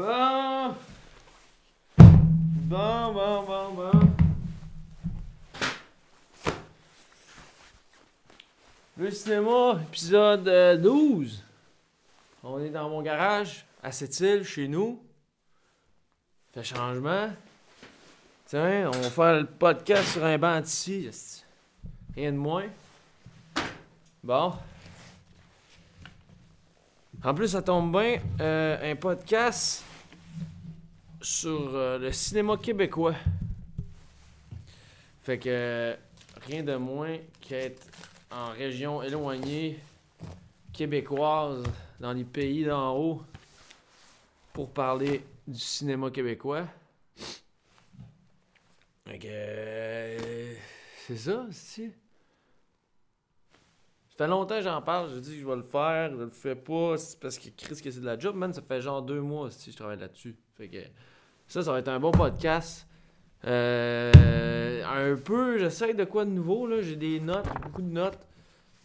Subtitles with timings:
[0.00, 0.74] Bon.
[1.98, 4.00] Bon, bon, bon, bon.
[8.96, 11.44] Le cinéma, épisode euh, 12.
[12.42, 15.02] On est dans mon garage, à Sept-Îles, chez nous.
[16.54, 17.30] Fait changement.
[18.46, 21.10] Tiens, on va faire le podcast sur un banc ici.
[22.16, 22.70] Rien de moins.
[24.24, 24.54] Bon.
[27.22, 29.84] En plus, ça tombe bien, euh, un podcast
[31.20, 33.14] sur euh, le cinéma québécois.
[35.22, 35.96] Fait que euh,
[36.46, 37.86] rien de moins qu'être
[38.30, 39.80] en région éloignée
[40.72, 41.62] québécoise,
[41.98, 43.22] dans les pays d'en haut,
[44.52, 46.66] pour parler du cinéma québécois.
[49.06, 49.26] Fait que.
[49.28, 50.54] euh,
[51.06, 51.92] c'est ça, c'est.
[54.10, 56.30] Ça fait longtemps que j'en parle, je dis que je vais le faire, je le
[56.30, 59.02] fais pas, c'est parce que Chris que c'est de la job, man, ça fait genre
[59.02, 60.36] deux mois si je travaille là-dessus.
[60.56, 60.78] Fait que
[61.50, 62.86] ça, ça va être un bon podcast.
[63.44, 68.18] Euh, un peu, j'essaie de quoi de nouveau, là, j'ai des notes, beaucoup de notes.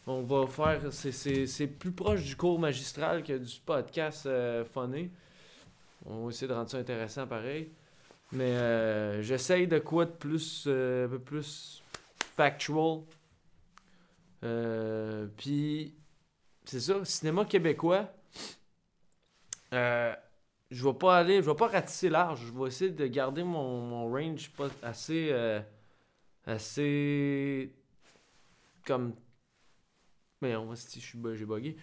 [0.07, 4.63] On va faire, c'est- plus proche du cours magistral que du podcast euh.
[6.07, 7.69] On va essayer de rendre ça intéressant pareil.
[8.31, 11.83] Mais euh, j'essaye de quoi de plus, euh, un peu plus
[12.35, 13.01] factual.
[14.43, 15.93] Euh, Puis,
[16.65, 18.09] c'est ça, cinéma québécois.
[19.73, 20.13] Euh,
[20.75, 22.47] je vais pas aller, je vais pas ratisser large.
[22.47, 25.61] Je vais essayer de garder mon, mon range pas assez, euh,
[26.45, 27.73] assez
[28.85, 29.13] comme.
[30.41, 31.77] Mais on va si j'ai bugué.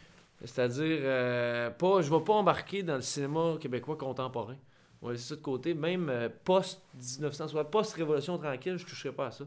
[0.44, 4.56] C'est-à-dire, euh, je vais pas embarquer dans le cinéma québécois contemporain.
[5.00, 5.72] On va laisser ça de côté.
[5.72, 9.44] Même euh, post-1960, post-révolution tranquille, je toucherai pas à ça.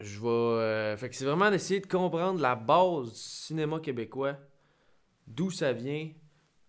[0.00, 0.26] Je vais.
[0.28, 4.36] euh, fait que c'est vraiment d'essayer de comprendre la base du cinéma québécois,
[5.26, 6.10] d'où ça vient,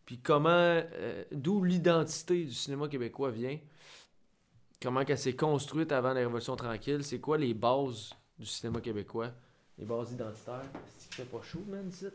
[0.06, 0.50] puis comment.
[0.50, 3.58] euh, d'où l'identité du cinéma québécois vient,
[4.82, 9.32] comment qu'elle s'est construite avant la Révolution tranquille, c'est quoi les bases du cinéma québécois,
[9.80, 10.62] les bases identitaires.
[11.10, 12.06] C'est pas chaud, man, ici?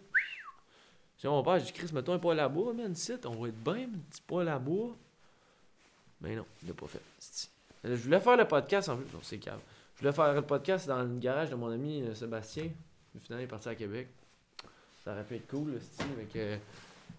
[1.20, 3.48] Si mon père, j'ai dit, Chris, mettons un poêle à bois, man, ici, on va
[3.48, 4.96] être bien, un petit poêle à bois.
[6.22, 7.02] Mais non, il l'a pas fait.
[7.84, 9.04] Euh, Je voulais faire le podcast en plus.
[9.12, 9.60] Non, c'est calme.
[9.96, 12.70] Je voulais faire le podcast dans le garage de mon ami euh, Sébastien.
[13.12, 14.08] Mais finalement, il est parti à Québec.
[15.04, 16.56] Ça aurait pu être cool, le style, avec euh,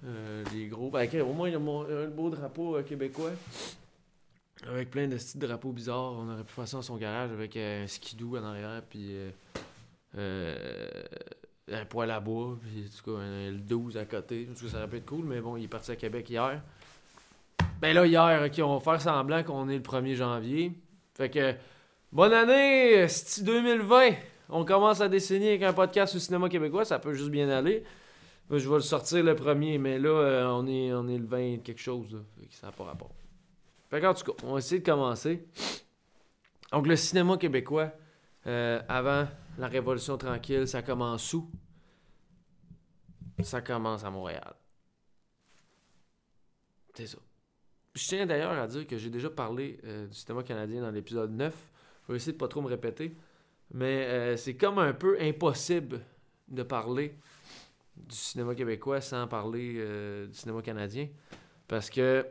[0.05, 0.89] euh, des gros.
[0.89, 3.33] Ben, ok, au moins, il y a un beau drapeau euh, québécois.
[4.65, 6.13] Avec plein de styles drapeaux bizarres.
[6.13, 8.81] On aurait pu faire ça dans son garage avec euh, un skidoo en arrière.
[8.89, 9.15] Puis.
[11.71, 14.47] Un poêle à bois, puis en tout cas, un, le 12 à côté.
[14.49, 16.29] En tout cas, ça aurait pu être cool, mais bon, il est parti à Québec
[16.29, 16.61] hier.
[17.79, 20.73] Ben là, hier, ok, on va faire semblant qu'on est le 1er janvier.
[21.15, 21.53] Fait que,
[22.11, 24.11] bonne année, c'est 2020.
[24.49, 27.83] On commence à dessiner avec un podcast au cinéma québécois, ça peut juste bien aller.
[28.49, 31.63] Je vais le sortir le premier, mais là, euh, on, est, on est le 20
[31.63, 32.19] quelque chose, là.
[32.37, 33.13] Fait que ça n'a pas rapport.
[33.89, 35.45] Fait qu'en tout cas, on va essayer de commencer.
[36.73, 37.91] Donc, le cinéma québécois,
[38.47, 39.25] euh, avant
[39.57, 41.49] la Révolution tranquille, ça commence où?
[43.43, 44.53] Ça commence à Montréal.
[46.93, 47.17] C'est ça.
[47.93, 51.31] Je tiens d'ailleurs à dire que j'ai déjà parlé euh, du cinéma canadien dans l'épisode
[51.31, 51.53] 9.
[52.07, 53.15] Je vais essayer de pas trop me répéter.
[53.73, 56.01] Mais euh, c'est comme un peu impossible
[56.47, 57.17] de parler
[57.95, 61.07] du cinéma québécois sans parler euh, du cinéma canadien.
[61.67, 62.25] Parce que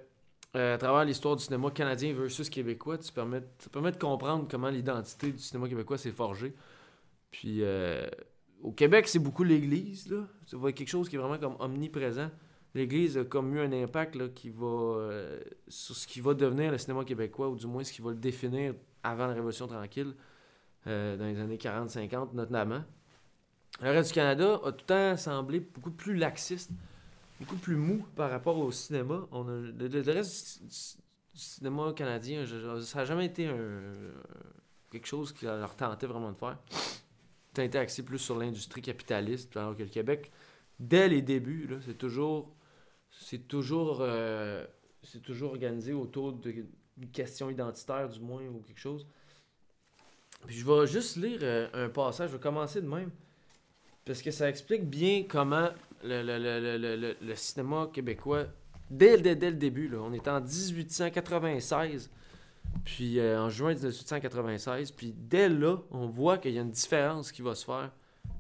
[0.53, 4.69] à travers l'histoire du cinéma canadien versus québécois, tu permets, ça permet de comprendre comment
[4.69, 6.55] l'identité du cinéma québécois s'est forgée.
[7.31, 8.07] Puis euh,
[8.63, 10.11] au Québec, c'est beaucoup l'Église.
[10.11, 10.27] là.
[10.53, 12.31] Va être quelque chose qui est vraiment comme omniprésent.
[12.75, 16.71] L'Église a comme eu un impact là, qui va euh, sur ce qui va devenir
[16.71, 20.15] le cinéma québécois, ou du moins ce qui va le définir avant la Révolution tranquille,
[20.87, 22.83] euh, dans les années 40-50 notamment.
[23.81, 26.71] Le reste du Canada a tout le temps semblé beaucoup plus laxiste,
[27.41, 29.27] beaucoup plus mou par rapport au cinéma.
[29.33, 30.77] On le, reste du,
[31.33, 33.49] cinéma canadien, ça n'a jamais été
[34.91, 36.59] quelque chose qui leur tentait vraiment de faire.
[37.55, 40.31] Ça a été axé plus sur l'industrie capitaliste, alors que le Québec,
[40.79, 42.55] dès les débuts, c'est toujours,
[43.11, 44.65] c'est toujours, euh,
[45.03, 46.67] c'est toujours organisé autour d'une
[47.13, 49.07] question identitaire, du moins, ou quelque chose.
[50.47, 53.11] Puis je vais juste lire euh, un passage, je vais commencer de même,
[54.05, 55.69] parce que ça explique bien comment
[56.05, 58.47] le- le- le- le cinéma québécois,
[58.91, 62.11] dès, dès, dès le début, là, on est en 1896,
[62.85, 67.33] puis euh, en juin 1896, puis dès là, on voit qu'il y a une différence
[67.33, 67.91] qui va se faire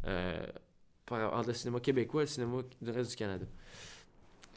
[0.06, 0.46] euh,
[1.10, 3.46] entre le cinéma québécois et le cinéma du reste du Canada.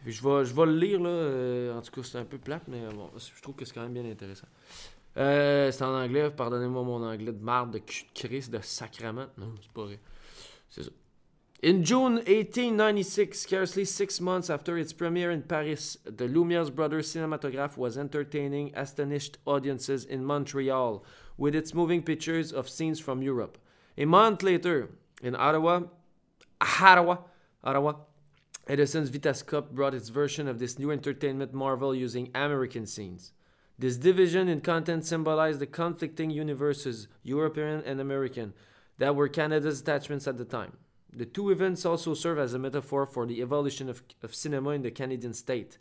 [0.05, 1.09] je vais, je le lire, là.
[1.09, 3.81] euh, en tout cas, c'est un peu plate, mais bon, je trouve que c'est quand
[3.81, 4.47] même bien intéressant.
[5.15, 9.27] C'est en anglais, pardonnez-moi mon anglais de marde, de cul de Christ, de sacrament.
[9.37, 9.99] Non, c'est pas vrai.
[10.69, 10.89] C'est ça.
[11.63, 17.77] In June 1896, scarcely six months after its premiere in Paris, the Lumière Brothers cinematograph
[17.77, 21.05] was entertaining astonished audiences in Montreal
[21.37, 23.57] with its moving pictures of scenes from Europe.
[23.97, 24.89] A month later,
[25.21, 25.83] in Ottawa,
[26.59, 27.19] Ottawa,
[27.63, 27.93] Ottawa,
[28.67, 33.31] Edison's Vitascope brought its version of this new entertainment marvel using American scenes.
[33.79, 38.53] This division in content symbolized the conflicting universes, European and American,
[38.97, 40.73] that were Canada's attachments at the time.
[41.15, 44.81] The two events also serve as a metaphor for the evolution of, of cinema in
[44.81, 45.77] the Canadian state.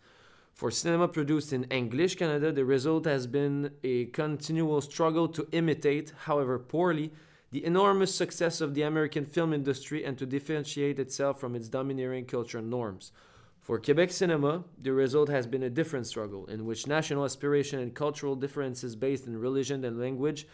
[0.52, 6.12] For cinema produced in English Canada, the result has been a continual struggle to imitate,
[6.24, 7.10] however poorly,
[7.50, 12.26] the enormous success of the American film industry and to differentiate itself from its domineering
[12.26, 13.12] cultural norms.
[13.60, 17.94] For Quebec cinema, the result has been a different struggle, in which national aspiration and
[17.94, 20.46] cultural differences based in religion and language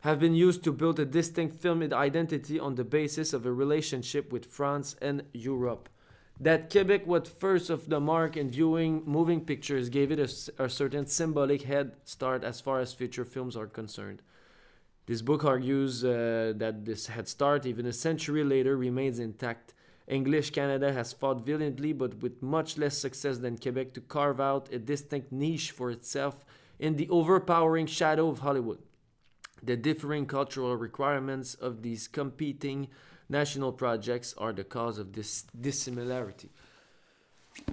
[0.00, 4.32] have been used to build a distinct film identity on the basis of a relationship
[4.32, 5.88] with France and Europe.
[6.40, 11.06] That Quebec was first of the mark in viewing moving pictures gave it a certain
[11.06, 14.22] symbolic head start as far as feature films are concerned.
[15.06, 19.74] This book argues uh, that this head start, even a century later, remains intact.
[20.06, 24.72] English Canada has fought valiantly, but with much less success than Quebec, to carve out
[24.72, 26.44] a distinct niche for itself
[26.78, 28.78] in the overpowering shadow of Hollywood.
[29.64, 32.88] The differing cultural requirements of these competing
[33.28, 36.50] national projects are the cause of this dissimilarity.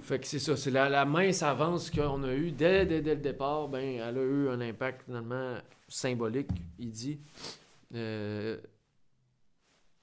[0.02, 3.14] Fait que c'est ça, c'est la, la mince avance qu'on a eue dès, dès, dès
[3.14, 6.48] le départ, ben, elle a eu un impact finalement symbolique,
[6.80, 7.20] il dit,
[7.94, 8.58] euh,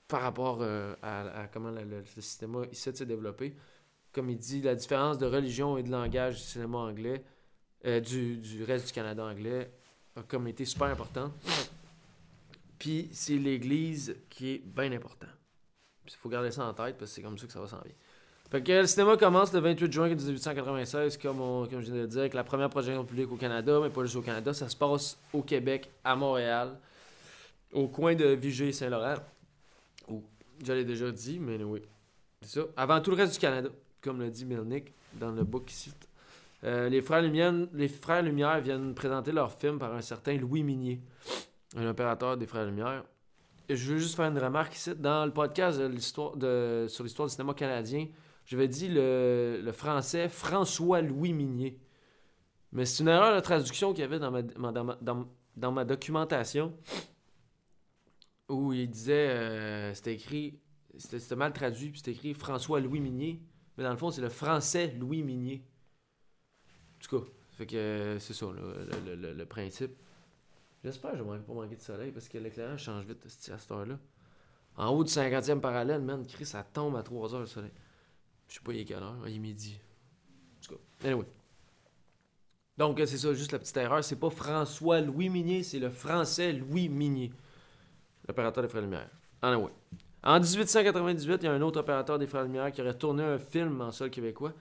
[0.08, 3.56] par rapport euh, à, comment le, le- le cinéma ici s'est développé.
[4.14, 7.24] Comme il dit, la différence de religion et de langage du cinéma anglais,
[7.86, 9.70] euh, du, du reste du Canada anglais,
[10.16, 11.34] a comme été super importante.
[12.84, 15.28] Puis c'est l'Église qui est bien important.
[16.06, 17.78] Il faut garder ça en tête parce que c'est comme ça que ça va s'en.
[18.52, 22.02] Fait que le cinéma commence le 28 juin 1896, comme, on- comme je viens de
[22.02, 24.54] le dire, avec la première projection publique au Canada, mais pas juste au Canada.
[24.54, 26.78] Ça se passe au Québec, à Montréal,
[27.72, 29.16] au coin de Vigée et Saint-Laurent.
[30.10, 30.22] Où,
[30.62, 31.82] je l'ai déjà dit, mais oui.
[32.42, 32.66] C'est ça.
[32.76, 33.70] Avant tout le reste du Canada,
[34.02, 35.94] comme l'a dit Milnick dans le book ici.
[36.66, 40.64] Euh, les, frères Lumière, les frères Lumière viennent présenter leur film par un certain Louis
[40.64, 41.00] Minier,
[41.76, 43.04] un opérateur des frères Lumière.
[43.70, 44.94] Je veux juste faire une remarque ici.
[44.96, 48.08] Dans le podcast sur l'histoire du cinéma canadien,
[48.46, 51.80] j'avais dit le, le français François-Louis Minier.
[52.74, 56.76] Mais c'est une erreur de traduction qu'il y avait dans ma, documentation
[58.50, 60.60] où il disait, euh, c'était écrit,
[60.98, 63.42] c'était mal traduit, puis c'était écrit François-Louis Minier.
[63.78, 65.64] Mais dans le fond, c'est le français Louis Minier.
[66.98, 69.96] En tout cas, c'est ça, le principe.
[70.84, 73.72] J'espère que je vais pas manquer de soleil parce que l'éclairage change vite à cette
[73.72, 73.98] heure-là.
[74.76, 77.72] En haut du 50e parallèle, man, Chris, ça tombe à 3 heures le soleil.
[78.48, 79.80] Je sais pas il est quelle heure, il est midi.
[80.58, 81.26] En tout cas, anyway.
[82.78, 84.04] Donc, euh, c'est ça, juste la petite erreur.
[84.04, 87.32] C'est pas François-Louis Minier, c'est le français Louis Minier,
[88.28, 89.10] l'opérateur des Frères Lumière.
[90.24, 93.38] En 1898, il y a un autre opérateur des Frères Lumière qui aurait tourné un
[93.38, 94.54] film en sol québécois.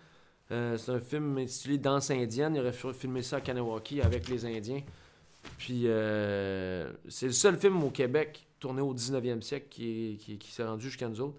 [0.51, 2.55] Euh, c'est un film intitulé Danse indienne.
[2.57, 4.83] Il aurait fi- filmé ça à Kanawaki avec les Indiens.
[5.59, 10.65] Puis, euh, c'est le seul film au Québec tourné au 19e siècle qui, qui, s'est
[10.65, 11.37] rendu jusqu'à nous autres.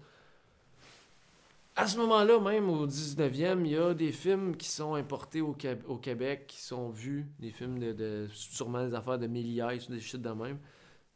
[1.76, 5.56] À ce moment-là, même au 19e, il y a des films qui sont importés au,
[5.88, 10.20] au Québec, qui sont vus, des films de, sûrement des affaires de milliards, des shit
[10.20, 10.58] de même.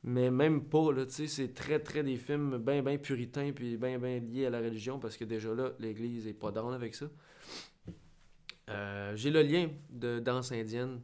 [0.02, 3.76] Mais même pas, là, tu sais, c'est très, très des films bien, bien puritains, puis
[3.76, 6.94] bien, bien liés à la religion, parce que déjà là, l'Église est pas down avec
[6.94, 7.06] ça.
[8.70, 11.00] Euh, J'ai le lien de Danse indienne,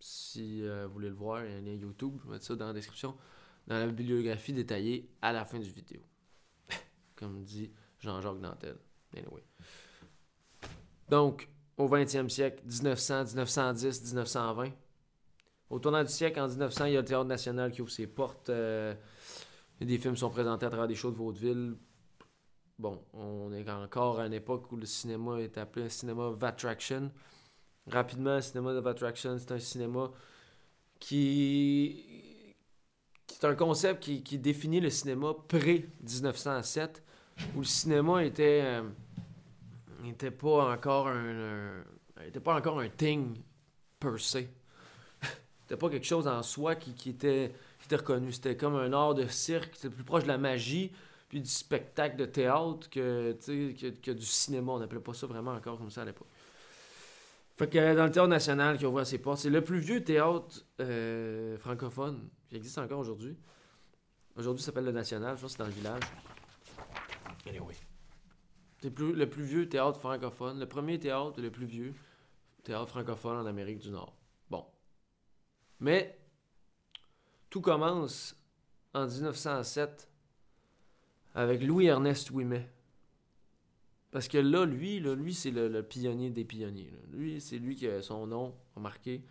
[0.00, 2.44] si euh, vous voulez le voir, il y a un lien YouTube, je vais mettre
[2.44, 3.16] ça dans la description,
[3.66, 6.00] dans la bibliographie détaillée à la fin du vidéo.
[7.16, 8.76] Comme dit Jean-Jacques Dantel.
[11.08, 14.72] Donc, au 20e siècle, 1900, 1910, 1920.
[15.70, 18.06] Au tournant du siècle, en 1900, il y a le Théâtre national qui ouvre ses
[18.06, 18.50] portes.
[18.50, 18.94] euh,
[19.80, 21.76] des films sont présentés à travers des shows de vaudeville.
[22.78, 26.42] Bon, on est encore à une époque où le cinéma est appelé un cinéma of
[26.42, 27.10] attraction.
[27.90, 30.10] Rapidement, le cinéma of attraction, c'est un cinéma
[31.00, 32.54] qui,
[33.26, 37.02] qui est un concept qui, qui définit le cinéma pré-1907,
[37.56, 41.82] où le cinéma était, euh, pas encore un,
[42.44, 43.36] pas encore un thing
[43.98, 44.38] per se.
[45.62, 48.32] C'était pas quelque chose en soi qui, qui était, qui était reconnu.
[48.32, 50.92] C'était comme un art de cirque, c'était plus proche de la magie.
[51.28, 54.72] puis du spectacle de théâtre que, que, que du cinéma.
[54.72, 56.28] On n'appelait pas ça vraiment encore comme ça à l'époque.
[57.60, 60.64] Fait que dans le théâtre national qui ouvre ses portes, c'est le plus vieux théâtre
[60.80, 63.36] euh, francophone qui existe encore aujourd'hui.
[64.34, 66.02] Aujourd'hui, ça s'appelle le National, je pense que c'est dans le village.
[67.46, 67.74] Anyway.
[68.80, 71.92] C'est le plus vieux théâtre francophone, le premier théâtre le plus vieux
[72.64, 74.16] théâtre francophone en Amérique du Nord.
[74.48, 74.64] Bon.
[75.80, 76.18] Mais
[77.50, 78.42] tout commence
[78.94, 80.08] en 1907
[81.34, 82.70] avec Louis-Ernest Ouimet.
[84.10, 86.92] Parce que là, lui, lui c'est le, pionnier des pionniers.
[87.12, 89.22] Lui, c'est lui qui a son nom marqué.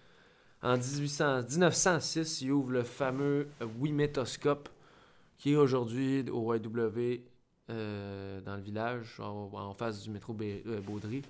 [0.61, 3.47] En 1800 1906, il ouvre le fameux
[3.79, 4.69] Ouimetoscope
[5.37, 7.21] qui est aujourd'hui au YW
[7.69, 11.21] euh, dans le village, en, face du métro euh, Baudry.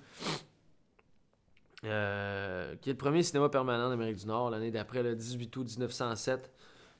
[1.84, 5.66] Euh, qui est le premier cinéma permanent d'Amérique du Nord, l'année d'après, le 18 août
[5.68, 6.50] 1907.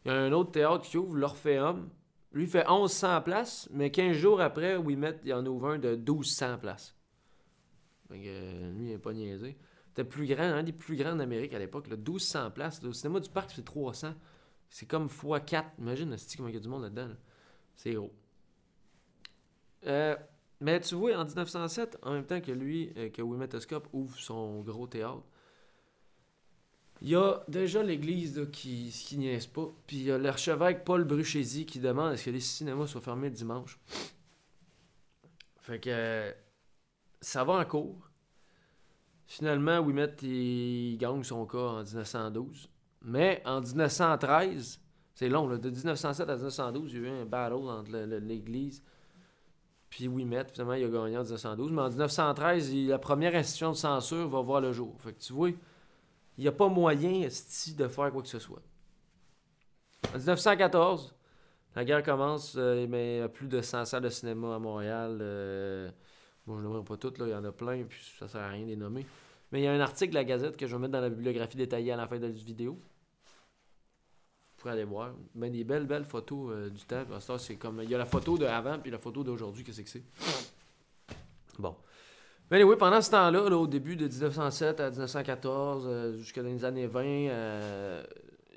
[0.04, 1.88] Il y a un autre théâtre qui ouvre, l'Orphéum.
[2.32, 6.58] Lui fait 1100 places, mais 15 jours après, Ouimet, il en ouvre un de 1200
[6.58, 6.94] places.
[8.12, 9.56] Euh, lui, il n'est pas niaisé.
[9.88, 12.82] C'était plus grand, un des plus grands d'Amérique à l'époque, là, 1200 places.
[12.82, 14.14] Le cinéma du parc, c'est 300.
[14.68, 15.64] C'est comme x4.
[15.78, 17.08] Imagine, c'est comment il y a du monde là-dedans.
[17.08, 17.16] là?
[17.74, 18.12] C'est gros.
[19.86, 20.16] Euh,
[20.60, 24.60] mais tu vois, en 1907, en même temps que lui, euh, que Wimetoscope ouvre son
[24.60, 25.24] gros théâtre,
[27.02, 29.68] il y a déjà l'église qui, qui niaise pas.
[29.86, 33.28] Puis il y a l'archevêque Paul Bruchesi qui demande est-ce que les cinémas soient fermés
[33.28, 33.78] le dimanche?
[35.60, 36.32] Fait que euh,
[37.20, 38.08] ça va en cours.
[39.26, 42.68] Finalement, Wimet, il gagne son cas en 1912.
[43.02, 44.80] Mais en 1913,
[45.14, 48.82] c'est long, là, de 1907 à 1912, il y a eu un battle entre l'église
[49.88, 50.44] puis Wimet.
[50.52, 51.72] Finalement, il a gagné en 1912.
[51.72, 54.94] Mais en 1913, il- la première institution de censure va voir le jour.
[55.00, 55.50] Fait que tu vois,
[56.40, 58.62] il n'y a pas moyen de faire quoi que ce soit.
[60.14, 61.14] En 1914,
[61.76, 64.58] la guerre commence, euh, mais il y a plus de 100 salles de cinéma à
[64.58, 65.18] Montréal.
[65.20, 65.90] euh,
[66.46, 68.48] bon, je ne pas toutes, là, il y en a plein, puis ça sert à
[68.48, 69.04] rien de les nommer.
[69.52, 71.10] Mais il y a un article de la Gazette que je vais mettre dans la
[71.10, 72.72] bibliographie détaillée à la fin de la vidéo.
[72.72, 75.12] Vous pourrez aller voir.
[75.34, 77.04] Ben, des belles, belles photos euh, du temps.
[77.36, 77.82] C'est comme.
[77.82, 79.62] Il y a la photo de avant puis la photo d'aujourd'hui.
[79.62, 80.04] Qu'est-ce que c'est?
[81.58, 81.76] Bon.
[82.50, 86.48] Mais oui, pendant ce temps-là, là, au début de 1907 à 1914, euh, jusqu'à dans
[86.48, 88.02] les années 20, euh,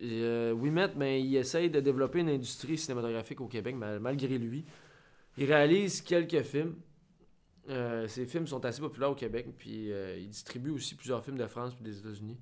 [0.02, 4.66] euh, Ouimet, ben, il essaye de développer une industrie cinématographique au Québec, mal- malgré lui.
[5.38, 6.76] Il réalise quelques films.
[7.70, 11.48] Euh, ces films sont assez populaires au Québec, puis il distribue aussi plusieurs films de
[11.48, 12.40] France et des États-Unis,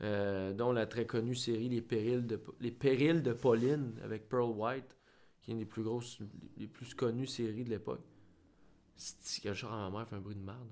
[0.00, 4.96] dont la très connue série Les Périls de, Les Périls de Pauline avec Pearl White,
[5.42, 6.18] qui est une des plus grosses,
[6.56, 8.00] les plus connues séries de l'époque.
[9.00, 10.68] C'est que le char à ma mère fait un bruit de merde.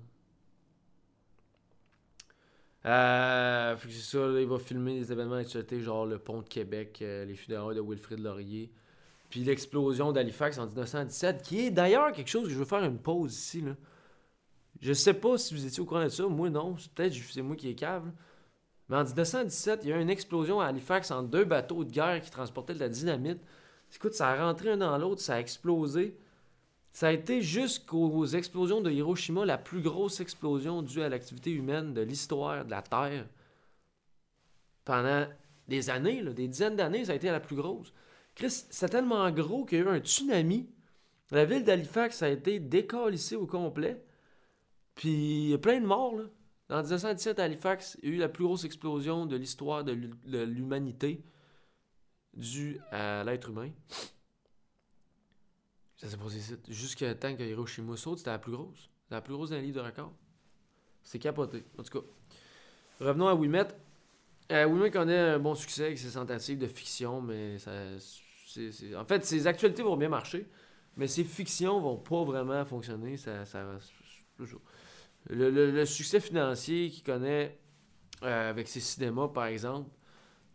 [2.85, 6.41] Euh, fait que c'est ça, là, il va filmer des événements d'actualité, genre le pont
[6.41, 8.71] de Québec, euh, les funérailles de Wilfrid Laurier,
[9.29, 12.99] puis l'explosion d'Halifax en 1917, qui est d'ailleurs quelque chose que je veux faire une
[12.99, 13.61] pause ici.
[13.61, 13.75] Là.
[14.79, 17.55] Je sais pas si vous étiez au courant de ça, moi non, peut-être c'est moi
[17.55, 18.09] qui est cave.
[18.87, 21.91] Mais en 1917, il y a eu une explosion à Halifax entre deux bateaux de
[21.91, 23.39] guerre qui transportaient de la dynamite.
[23.93, 26.15] Écoute, ça a rentré un dans l'autre, ça a explosé.
[26.91, 31.93] Ça a été jusqu'aux explosions de Hiroshima la plus grosse explosion due à l'activité humaine
[31.93, 33.27] de l'histoire de la Terre.
[34.85, 35.27] Pendant
[35.67, 37.93] des années, des dizaines d'années, ça a été la plus grosse.
[38.35, 40.67] Chris, c'est tellement gros qu'il y a eu un tsunami.
[41.31, 44.03] La ville d'Halifax a été décalissée au complet.
[44.95, 46.15] Puis il y a plein de morts.
[46.15, 46.23] Là.
[46.71, 51.23] En 1917, à Halifax, a eu la plus grosse explosion de l'histoire de l'humanité
[52.35, 53.71] due à l'être humain.
[55.99, 56.39] Ça s'est passé.
[56.69, 58.89] Jusqu'à temps que Hiroshima saute, c'était la plus grosse.
[59.11, 60.13] La plus grosse d'un livre de record.
[61.03, 61.65] C'est capoté.
[61.77, 62.05] En tout cas,
[63.01, 63.67] revenons à Wimet.
[64.51, 67.71] Euh, connaît un bon succès avec ses tentatives de fiction, mais ça,
[68.97, 70.47] en fait, ses actualités vont bien marcher,
[70.95, 73.17] mais ses fictions vont pas vraiment fonctionner.
[73.17, 73.63] Ça, ça,
[75.29, 77.59] le- le succès financier qu'il connaît
[78.23, 79.89] euh, avec ses cinémas, par exemple,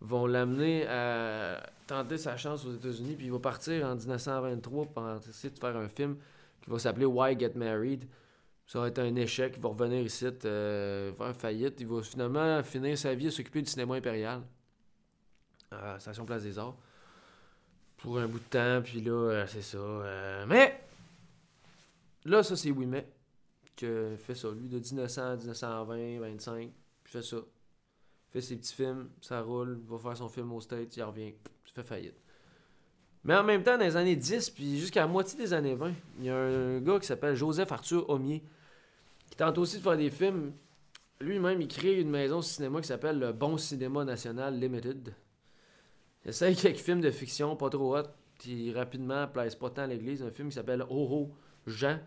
[0.05, 5.11] vont l'amener à tenter sa chance aux États-Unis, puis il va partir en 1923 pour
[5.29, 6.17] essayer de faire un film
[6.63, 8.07] qui va s'appeler Why Get Married.
[8.67, 11.81] Ça va être un échec, il va revenir ici, euh, faire faillite.
[11.81, 14.43] Il va finalement finir sa vie à s'occuper du cinéma impérial
[15.71, 16.77] à Station Place des Arts
[17.99, 19.79] pour un bout de temps, puis là, euh, c'est ça.
[19.79, 20.81] euh, mais
[22.25, 23.07] là, ça, c'est Wimet
[23.77, 27.39] qui a fait ça, lui, de 1900 à 1920, 25, il fait ça.
[28.35, 31.73] Fait ses petits films, ça roule, va faire son film au States, il revient, il
[31.73, 32.17] fait faillite.
[33.23, 35.93] Mais en même temps, dans les années 10, puis jusqu'à la moitié des années 20,
[36.19, 38.43] il y a un gars qui s'appelle Joseph Arthur Homier,
[39.31, 40.53] qui tente aussi de faire des films.
[41.21, 45.15] Lui-même, il crée une maison de cinéma qui s'appelle le Bon Cinéma National Limited.
[46.25, 48.09] Il essaye quelques films de fiction, pas trop hot.
[48.37, 50.25] qui rapidement plaise pas tant à l'église.
[50.25, 51.31] Un film qui s'appelle Oh Oh
[51.69, 52.01] Jean,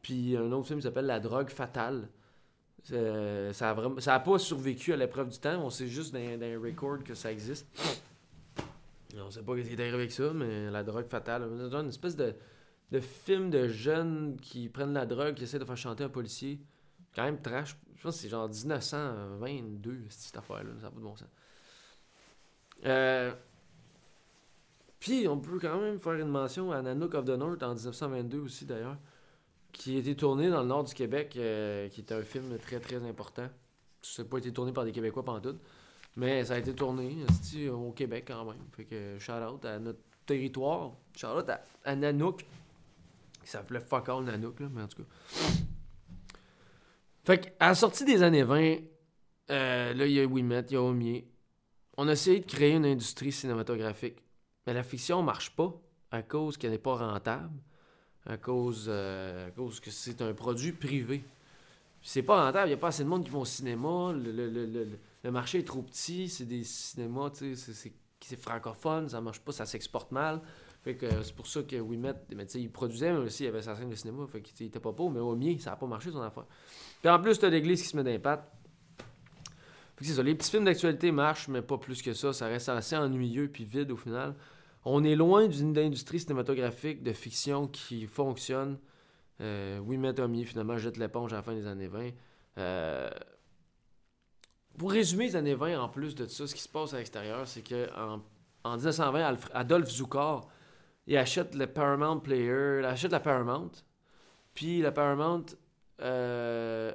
[0.00, 2.08] puis un autre film qui s'appelle La drogue fatale.
[2.92, 5.62] Euh, ça a vraiment, pas survécu à l'épreuve du temps.
[5.64, 7.66] On sait juste dans, dans un record que ça existe.
[9.16, 11.48] On sait pas ce qui est arrivé avec ça, mais la drogue fatale.
[11.70, 12.34] C'est une espèce de,
[12.90, 16.60] de film de jeunes qui prennent la drogue, qui essaient de faire chanter un policier.
[17.14, 17.76] Quand même trash.
[17.96, 20.70] Je pense que c'est genre 1922, cette affaire-là.
[20.78, 21.28] Ça n'a pas de bon sens.
[22.84, 23.32] Euh,
[24.98, 28.40] puis, on peut quand même faire une mention à Nanook of the North en 1922
[28.40, 28.96] aussi, d'ailleurs,
[29.74, 32.80] qui a été tourné dans le nord du Québec, euh, qui était un film très,
[32.80, 33.48] très important.
[34.00, 35.58] Ça n'a pas été tourné par des Québécois pendant tout,
[36.16, 37.16] mais ça a été tourné
[37.70, 38.62] au Québec quand même.
[38.72, 40.92] Fait que shout-out à notre territoire.
[41.16, 41.50] Shout-out
[41.84, 42.46] à, Nanook.
[43.42, 45.08] Qui s'appelait fuck all Nanook, là, mais en tout cas.
[47.24, 48.76] Fait qu'à la sortie des années 20,
[49.50, 51.28] euh, là, il y a Wimet, il y a Omier.
[51.96, 54.22] On a essayé de créer une industrie cinématographique.
[54.66, 55.74] Mais la fiction marche pas
[56.10, 57.50] à cause qu'elle n'est pas rentable,
[58.26, 61.24] à cause, euh, à cause que c'est un produit privé.
[62.02, 65.30] C'est pas rentable, il n'y a pas assez de monde qui vont au cinéma, le,
[65.30, 67.72] marché est trop petit, c'est des cinémas, tu sais,
[68.20, 70.40] c'est francophone, ça marche pas, ça s'exporte mal.
[70.82, 73.62] Fait que c'est pour ça que Wimet, mais il produisait, mais aussi il y avait
[73.62, 75.86] sa scène de cinéma, fait qu'il était pas beau, mais au mieux, ça n'a pas
[75.86, 76.44] marché son affaire.
[77.00, 78.44] Puis en plus, t'as l'église qui se met d'impact.
[79.96, 82.48] Fait que c'est ça, les petits films d'actualité marchent, mais pas plus que ça, ça
[82.48, 84.34] reste assez ennuyeux puis vide au final.
[84.84, 88.78] On est loin d'une industrie cinématographique de fiction qui fonctionne.
[89.40, 92.10] Euh, Wimet Omier, finalement, jette l'éponge à la fin des années 20.
[92.58, 93.10] Euh,
[94.76, 97.46] pour résumer les années 20, en plus de ça, ce qui se passe à l'extérieur,
[97.48, 100.48] c'est que en, 1920, Adolphe Zukor
[101.06, 103.72] il achète le Paramount Player, il achète la Paramount.
[104.54, 105.44] Puis la Paramount,
[106.00, 106.92] euh,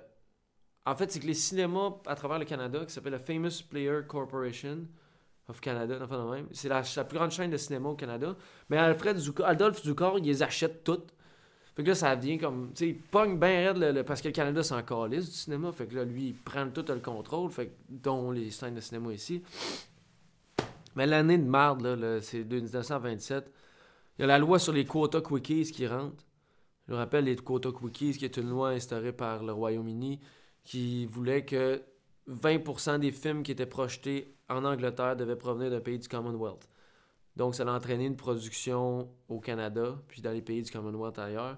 [0.85, 3.99] en fait, c'est que les cinémas à travers le Canada, qui s'appelle la Famous Player
[4.07, 4.87] Corporation
[5.59, 8.35] Canada, même, c'est la, plus grande chaîne de cinéma au Canada.
[8.69, 11.13] Mais Alfred Zukor, Adolphe Zukor, il les achète toutes.
[11.75, 12.71] Fait que là, ça devient comme.
[12.73, 15.71] Tu sais, il pogne bien raide parce que le Canada, c'est encore liste du cinéma.
[15.71, 17.49] Fait que là, lui, il prend tout le contrôle.
[17.51, 19.41] Fait que, dont les scènes de cinéma ici.
[20.95, 23.51] Mais l'année de merde, là, c'est 1927.
[24.17, 26.23] Il y a la loi sur les quotas quickies qui rentre.
[26.87, 30.19] Je rappelle les quotas quickies, qui est une loi instaurée par le Royaume-Uni
[30.63, 31.81] qui voulait que
[32.29, 36.67] 20% des films qui étaient projetés en Angleterre devaient provenir d'un pays du Commonwealth.
[37.35, 41.57] Donc, ça a entraîné une production au Canada, puis dans les pays du Commonwealth ailleurs,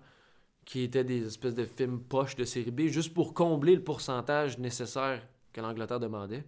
[0.65, 4.57] qui étaient des espèces de films poches de série B, juste pour combler le pourcentage
[4.59, 6.45] nécessaire que l'Angleterre demandait.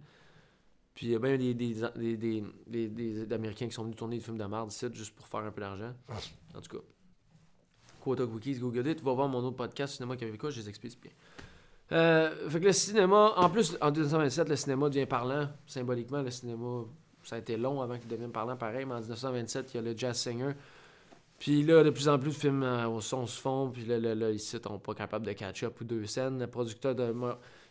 [0.94, 1.74] Puis il y a bien des, des,
[2.66, 5.40] des, des, Américains qui sont venus tourner des films de merde ici juste pour faire
[5.40, 5.92] un peu d'argent.
[6.54, 6.84] En tout cas.
[8.00, 9.00] Quota Cookies, Google It.
[9.00, 11.10] Vas voir mon autre podcast, Cinéma Québécois, je les explique bien.
[11.94, 15.48] Euh, fait que le cinéma, en plus, en 1927, le cinéma devient parlant.
[15.66, 16.84] Symboliquement, le cinéma,
[17.22, 19.82] ça a été long avant qu'il devienne parlant pareil, mais en 1927, il y a
[19.82, 20.52] le Jazz Singer.
[21.38, 23.98] Puis là, de plus en plus de films euh, au son se font, puis là,
[23.98, 26.38] là, là ici, on pas capable de catch-up ou deux scènes.
[26.38, 27.14] Le producteur de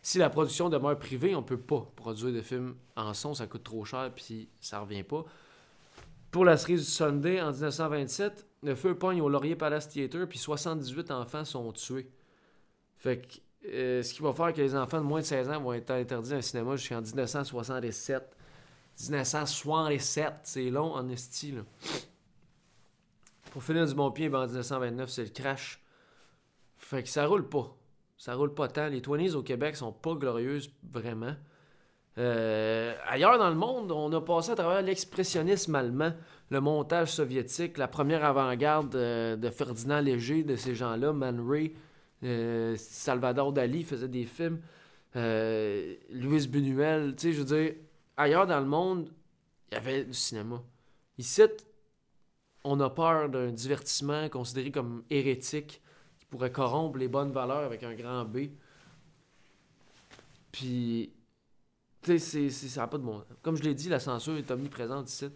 [0.01, 3.63] si la production demeure privée, on peut pas produire de films en son, ça coûte
[3.63, 5.23] trop cher, puis ça revient pas.
[6.29, 10.37] Pour la série du Sunday, en 1927, le feu pogne au Laurier Palace Theatre, puis
[10.37, 12.09] 78 enfants sont tués.
[12.97, 15.61] Fait que, euh, ce qui va faire que les enfants de moins de 16 ans
[15.61, 18.23] vont être interdits un cinéma jusqu'en 1967.
[18.99, 21.55] 1967, c'est long en esti,
[23.51, 25.83] Pour finir du bon pied, ben, en 1929, c'est le crash.
[26.77, 27.75] Fait que ça roule pas
[28.23, 28.87] ça roule pas tant.
[28.87, 31.35] Les 20 au Québec sont pas glorieuses vraiment.
[32.17, 36.13] Euh, ailleurs dans le monde, on a passé à travers l'expressionnisme allemand,
[36.49, 41.75] le montage soviétique, la première avant-garde euh, de, Ferdinand Léger, de ces gens-là, Man Ray,
[42.23, 44.61] euh, Salvador Dali faisait des films,
[45.15, 47.75] Louis Buñuel, tu sais, je veux dire,
[48.17, 49.09] ailleurs dans le monde,
[49.71, 50.61] il y avait du cinéma.
[51.17, 51.43] Ici,
[52.63, 55.81] on a peur d'un divertissement considéré comme hérétique
[56.33, 58.47] pourrait corrompre les bonnes valeurs avec un grand B.
[60.51, 61.13] Puis,
[62.01, 65.11] tu sais, ça n'a pas de bon Comme je l'ai dit, la censure est omniprésente
[65.11, 65.29] ici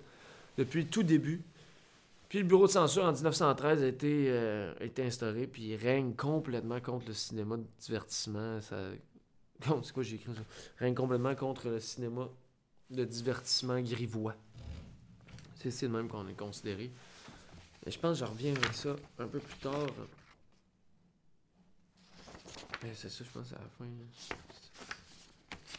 [0.58, 1.44] depuis tout début.
[2.30, 6.14] Puis le bureau de censure en 1913 a été, euh, été instauré, puis il règne
[6.14, 8.62] complètement contre le cinéma de divertissement.
[8.62, 8.76] Ça...
[9.84, 10.42] C'est quoi j'ai écrit ça?
[10.78, 12.28] Règne complètement contre le cinéma
[12.90, 14.36] de divertissement grivois.
[15.70, 16.92] C'est le même qu'on est considéré.
[17.86, 19.88] Je pense que je reviens avec ça un peu plus tard.
[22.96, 23.86] C'est ça, je pense, à la fin.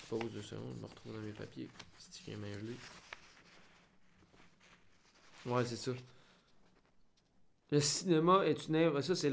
[0.09, 1.69] Pause de seconde, je me retrouve dans mes papiers.
[1.99, 2.77] C'est qui est gelé.
[5.47, 5.93] Ouais, c'est ça.
[7.71, 9.15] Le cinéma est une invention.
[9.15, 9.29] Ça,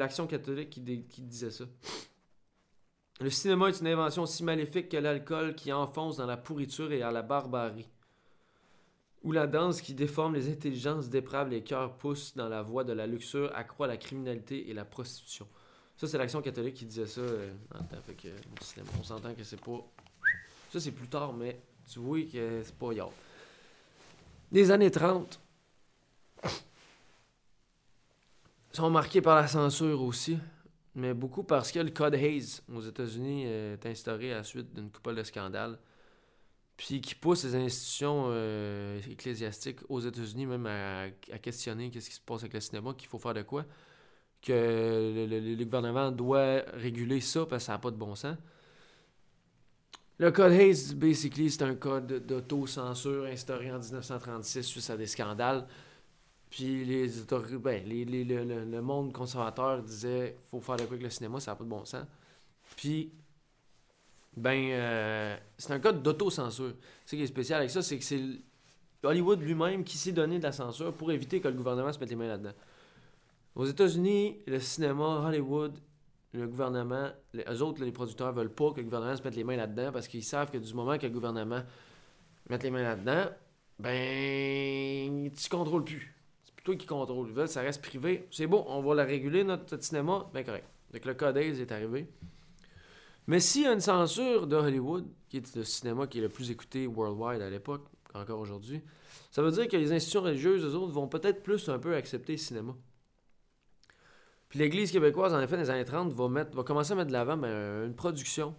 [4.21, 7.88] aussi maléfique que l'alcool qui enfonce dans la pourriture et à la barbarie.
[9.24, 12.93] où la danse qui déforme les intelligences, déprave les cœurs, pousse dans la voie de
[12.93, 15.48] la luxure, accroît la criminalité et la prostitution.
[15.98, 19.43] Ça, c'est l'Action catholique qui disait ça euh, le que, le cinéma, on s'entend que
[19.43, 19.80] c'est pas.
[20.71, 23.08] Ça, c'est plus tard, mais tu vois que c'est pas hier.
[24.52, 25.39] Les années 30
[28.76, 30.38] sont marquées par la censure aussi,
[30.96, 34.90] mais beaucoup parce que le Code Hayes aux États-Unis est instauré à la suite d'une
[34.90, 35.78] coupole de scandales
[36.78, 41.10] puis qui pousse les institutions euh, ecclésiastiques aux États-Unis même à,
[41.40, 43.66] questionner qu'est-ce qui se passe avec le cinéma, qu'il faut faire de quoi,
[44.42, 48.38] que le, gouvernement doit réguler ça parce que ça n'a pas de bon sens.
[50.18, 55.68] Le code Hayes, basically, c'est un code d'autocensure instauré en 1936 suite à des scandales.
[56.56, 61.41] Puis les autorités, ben, le, monde conservateur disait faut faire de quoi avec le cinéma,
[61.41, 62.06] ça n'a pas de bon sens.
[62.78, 63.12] Puis
[64.38, 66.72] ben, euh, c'est un cas d'autocensure.
[67.06, 68.22] Ce qui est spécial avec ça, c'est que c'est
[69.04, 72.10] Hollywood lui-même qui s'est donné de la censure pour éviter que le gouvernement se mette
[72.10, 72.54] les mains là-dedans.
[73.56, 75.78] Aux États-Unis, le cinéma, Hollywood,
[76.32, 79.44] le gouvernement, les, eux autres, les producteurs, veulent pas que le gouvernement se mette les
[79.44, 81.63] mains là-dedans parce qu'ils savent que du moment que le gouvernement
[82.50, 83.26] mette les mains là-dedans,
[83.78, 86.14] ben, tu contrôles plus.
[86.65, 87.28] Plutôt qui contrôle.
[87.30, 88.28] Ils veulent, ça reste privé.
[88.32, 90.28] C'est bon, on va la réguler, notre cinéma.
[90.34, 90.67] Ben, correct.
[90.91, 92.08] Donc, le code est arrivé.
[93.28, 96.30] Mais s'il y a une censure de Hollywood, qui est le cinéma qui est le
[96.30, 98.82] plus écouté worldwide à l'époque, encore aujourd'hui,
[99.30, 102.34] ça veut dire que les institutions religieuses, eux autres, vont peut-être plus un peu accepter
[102.34, 102.75] le cinéma.
[104.49, 107.10] Puis l'Église québécoise, en effet, dans les années 30, va, mettre, va commencer à mettre
[107.10, 108.56] de l'avant ben, une production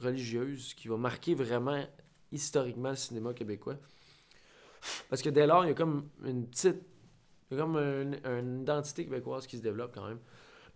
[0.00, 1.82] religieuse qui va marquer vraiment
[2.30, 3.76] historiquement le cinéma québécois.
[5.08, 6.82] Parce que dès lors, il y a comme une petite.
[7.50, 10.18] Il y a comme une identité québécoise qui se développe quand même,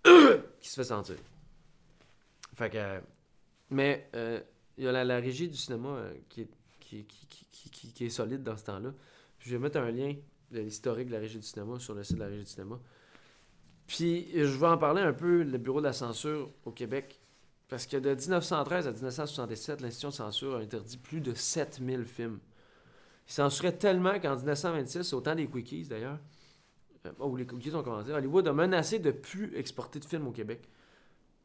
[0.61, 1.17] qui se fait sentir.
[2.55, 3.01] Fait que
[3.73, 4.41] mais euh,
[4.77, 7.07] il y a la, régie du cinéma euh, qui, est, qui,
[7.51, 8.93] qui, qui, est solide dans ce temps-là.
[9.39, 10.15] Je vais mettre un lien
[10.51, 12.79] de l'historique de la régie du cinéma sur le site de la régie du cinéma.
[13.87, 17.19] Puis je vais en parler un peu, le bureau de la censure au Québec.
[17.69, 22.39] Parce que de 1913 à 1967, l'institution de censure a interdit plus de 7000 films.
[23.27, 26.19] Il censurait tellement qu'en 1926, au temps des Quickies d'ailleurs,
[27.21, 30.69] où les Quickies ont commencé, Hollywood a menacé de plus exporter de films au Québec.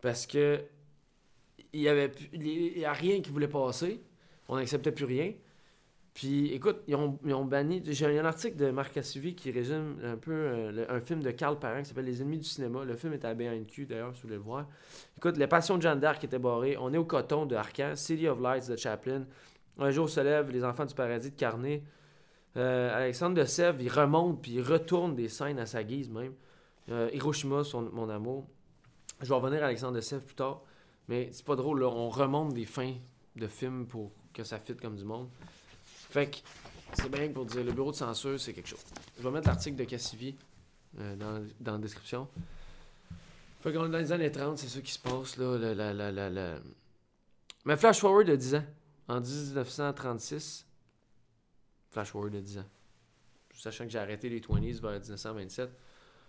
[0.01, 0.61] Parce que
[1.73, 2.11] il y avait
[2.85, 4.01] a rien qui voulait passer.
[4.47, 5.33] On n'acceptait plus rien.
[6.13, 7.83] Puis, écoute, ils ont, banni.
[7.85, 11.59] J'ai un article de Marc Cassivi qui résume un peu euh, un film de Carl
[11.59, 12.83] Parent qui s'appelle Les ennemis du cinéma.
[12.83, 14.65] Le film est à BNQ, d'ailleurs, si vous voulez le voir.
[15.15, 16.75] Écoute, Les passions de Jeanne d'Arc étaient barrées.
[16.79, 17.91] On est au coton de Arcan.
[17.95, 19.27] City of Lights de Chaplin.
[19.77, 21.83] Un jour se lève, Les enfants du paradis de Carnet.
[22.57, 26.33] Euh, Alexandre de Sèvres, il remonte puis il retourne des scènes à sa guise même.
[26.89, 28.47] Euh, Hiroshima, son, mon amour.
[29.21, 30.61] Je vais revenir à Alexandre de Sèvres plus tard.
[31.07, 31.87] Mais c'est pas drôle, là.
[31.87, 32.95] On remonte des fins
[33.35, 35.29] de films pour que ça fitte comme du monde.
[35.83, 36.37] Fait que
[36.93, 38.83] c'est bien pour dire, le bureau de censure, c'est quelque chose.
[39.17, 40.35] Je vais mettre l'article de Cassivi
[40.99, 42.27] euh, dans, la description.
[43.61, 46.55] Fait que dans les années 30, c'est ça qui se passe, là.
[47.65, 48.63] Mais flash forward de 10 ans.
[49.09, 50.66] En 1936,
[51.89, 52.65] flash forward de 10 ans.
[53.53, 55.69] Sachant que j'ai arrêté les 20s vers 1927.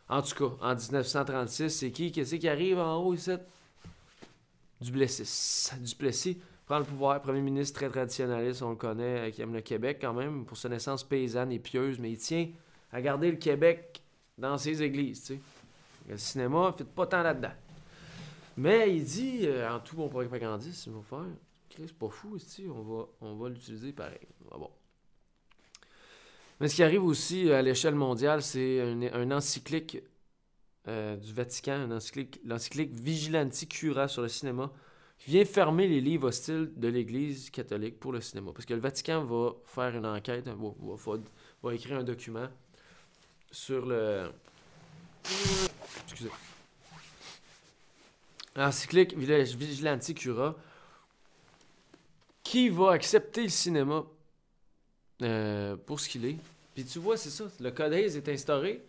[0.09, 2.11] En tout cas, en 1936, c'est qui?
[2.11, 3.33] Qu'est-ce qui arrive en haut ici?
[4.81, 5.73] Duplessis.
[5.81, 9.63] Duplessis prend le pouvoir, premier ministre très traditionnaliste, on le connaît, euh, qui aime le
[9.63, 12.49] Québec quand même, pour sa naissance paysanne et pieuse, mais il tient
[12.93, 14.03] à garder le Québec
[14.37, 15.41] dans ses églises, tu sais.
[16.09, 17.53] Le cinéma ne fait pas tant là-dedans.
[18.57, 21.27] Mais il dit, euh, en tout bon propagandiste, il va faire,
[21.77, 22.37] c'est pas fou,
[22.69, 24.27] on va, on va l'utiliser pareil.
[24.51, 24.71] Ah bon.
[26.61, 29.99] Mais ce qui arrive aussi à l'échelle mondiale, c'est un encyclique
[30.89, 31.87] euh, du Vatican,
[32.45, 34.73] l'encyclique Vigilanti Cura sur le cinéma,
[35.19, 38.53] qui vient fermer les livres hostiles de l'Église catholique pour le cinéma.
[38.53, 42.49] Parce que le Vatican va faire une enquête, va, écrire un document
[43.51, 44.31] sur le.
[46.05, 46.31] Excusez.
[48.57, 50.57] L'encyclique Vigilanti Cura,
[52.43, 54.05] qui va accepter le cinéma
[55.23, 56.37] euh, pour ce qu'il est.
[56.75, 58.85] Puis tu vois, c'est ça, le code est instauré.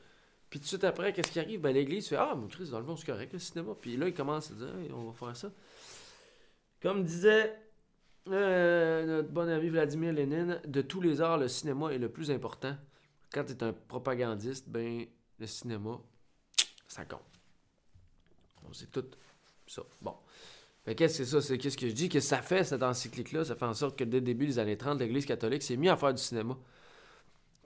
[0.49, 1.61] Puis tout de suite après, qu'est-ce qui arrive?
[1.61, 3.73] Ben, l'Église fait Ah, mon Christ, dans le fond, c'est correct, le cinéma.
[3.79, 5.51] Puis là, il commence à dire On va faire ça.
[6.81, 7.55] Comme disait
[8.27, 12.31] euh, notre bon ami Vladimir Lénine, de tous les arts, le cinéma est le plus
[12.31, 12.75] important.
[13.31, 15.05] Quand tu es un propagandiste, ben,
[15.39, 15.99] le cinéma,
[16.87, 17.21] ça compte.
[18.73, 19.05] c'est tout
[19.67, 19.83] ça.
[20.01, 20.15] Bon.
[20.95, 21.41] Qu'est-ce que c'est ça?
[21.41, 22.10] C'est qu'est-ce que je dis?
[22.10, 23.45] que ça fait, cette encyclique-là?
[23.45, 25.89] Ça fait en sorte que dès le début des années 30, l'Église catholique s'est mis
[25.89, 26.58] à faire du cinéma.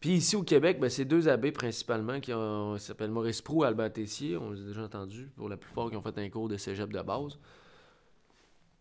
[0.03, 2.33] Puis ici au Québec, ben, c'est deux abbés principalement qui
[2.79, 4.35] s'appellent Maurice Prou et Albert Tessier.
[4.35, 6.91] On les a déjà entendus pour la plupart qui ont fait un cours de cégep
[6.91, 7.39] de base.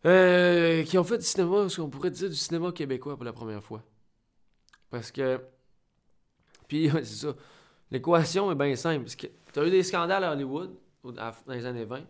[0.04, 3.32] Euh, qui ont fait du cinéma, ce qu'on pourrait dire du cinéma québécois pour la
[3.32, 3.84] première fois.
[4.90, 5.40] Parce que
[6.66, 7.36] Puis, c'est ça.
[7.92, 9.08] L'équation est bien simple.
[9.08, 9.28] Tu
[9.60, 10.74] as eu des scandales à Hollywood
[11.04, 12.00] dans les années 20.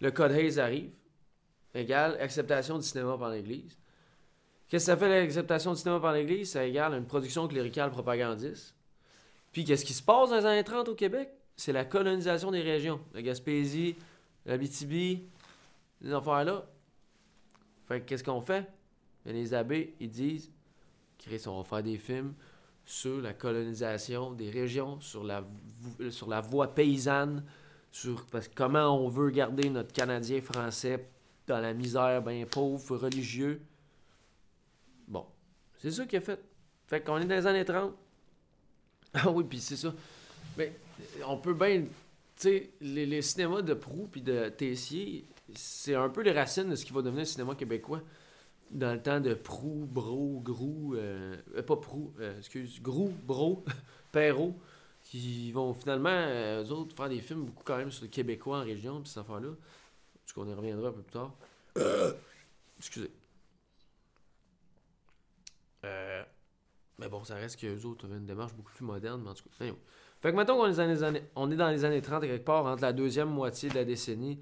[0.00, 0.90] Le Code Hayes arrive.
[1.76, 3.76] Égale acceptation du cinéma par l'Église.
[4.68, 6.50] Qu'est-ce que ça fait l'acceptation du cinéma par l'Église?
[6.50, 8.74] Ça égale une production cléricale propagandiste.
[9.52, 11.30] Puis qu'est-ce qui se passe dans les années 30 au Québec?
[11.56, 13.00] C'est la colonisation des régions.
[13.14, 13.94] La Gaspésie,
[14.44, 15.20] la BTB,
[16.02, 16.66] ces affaires-là.
[17.86, 18.66] Fait qu'est-ce qu'on fait?
[19.24, 20.52] les abbés, ils disent,
[21.18, 22.34] Chris, on va faire des films
[22.84, 25.44] sur la colonisation des régions, sur la,
[26.10, 27.44] sur la voie paysanne,
[27.90, 31.08] sur parce comment on veut garder notre Canadien français
[31.46, 33.60] dans la misère, bien pauvre, religieux.
[35.08, 35.26] Bon,
[35.78, 36.40] c'est ça qu'il a fait.
[36.86, 37.94] Fait qu'on est dans les années 30.
[39.18, 39.94] Ah oui, puis c'est ça.
[40.58, 40.72] Mais
[41.26, 41.80] on peut bien.
[41.80, 41.88] Tu
[42.36, 46.84] sais, les, cinémas de Proux puis de Tessier, c'est un peu les racines de ce
[46.84, 48.02] qui va devenir le cinéma québécois.
[48.70, 53.64] Dans le temps de Proux, Bro, Grou, euh, euh, pas Proux, euh, excuse, Grou, Bro,
[54.12, 54.54] Perrault,
[55.02, 56.26] qui vont finalement,
[56.60, 59.22] eux autres, faire des films beaucoup quand même sur le Québécois en région, puis cette
[59.22, 59.50] affaire-là.
[60.26, 61.32] Parce qu'on y reviendra un peu plus tard?
[62.78, 63.12] excusez.
[65.84, 66.24] Euh,
[66.98, 69.44] mais bon, ça reste qu'eux autres avaient une démarche beaucoup plus moderne, mais en tout
[69.44, 69.64] cas.
[70.20, 72.82] Fait que mettons qu'on est, années, on est dans les années 30 quelque part, entre
[72.82, 74.40] la deuxième moitié de la décennie.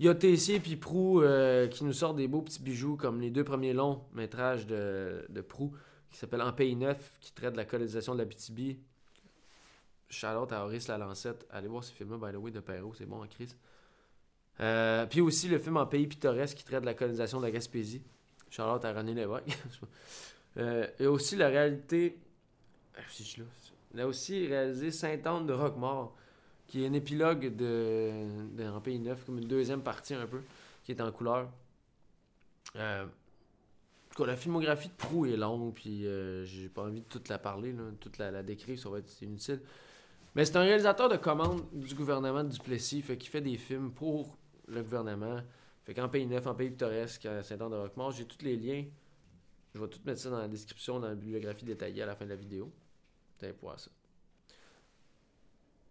[0.00, 3.20] Il y a Tessier et Prou euh, qui nous sortent des beaux petits bijoux comme
[3.20, 5.72] les deux premiers longs métrages de, de Prou
[6.10, 8.78] qui s'appelle En Pays Neuf, qui traite de la colonisation de la BTB.
[10.08, 11.46] Charlotte à Horace La Lancette.
[11.50, 13.56] Allez voir ce film-là, by the way, de Perrault, c'est bon en crise.
[14.60, 17.50] Euh, puis aussi le film En Pays Pittoresque qui traite de la colonisation de la
[17.50, 18.02] Gaspésie.
[18.50, 19.58] Charlotte à René Lévesque.
[20.58, 22.18] Euh, et aussi la réalité.
[22.96, 23.02] Ah,
[23.92, 26.16] Il a aussi réalisé Sainte-Anne de Roquemort,
[26.66, 28.10] qui est un épilogue de,
[28.56, 30.40] de Pays Neuf, comme une deuxième partie un peu,
[30.82, 31.50] qui est en couleur.
[32.76, 33.04] Euh,
[34.24, 37.74] la filmographie de Prou est longue, puis euh, j'ai pas envie de toute la parler,
[38.00, 39.60] toute la, décrire, ça va être inutile.
[40.34, 43.90] Mais c'est un réalisateur de commande du gouvernement de Duplessis, fait qu'il fait des films
[43.90, 44.36] pour
[44.66, 45.40] le gouvernement.
[45.84, 48.84] Fait qu'en Pays Neuf, en Pays Pittoresque, à Saint-Anne de Roquemort, j'ai tous les liens
[49.76, 52.24] je vais tout mettre ça dans la description, dans la bibliographie détaillée à la fin
[52.24, 52.72] de la vidéo.
[53.38, 53.90] Vous allez voir ça.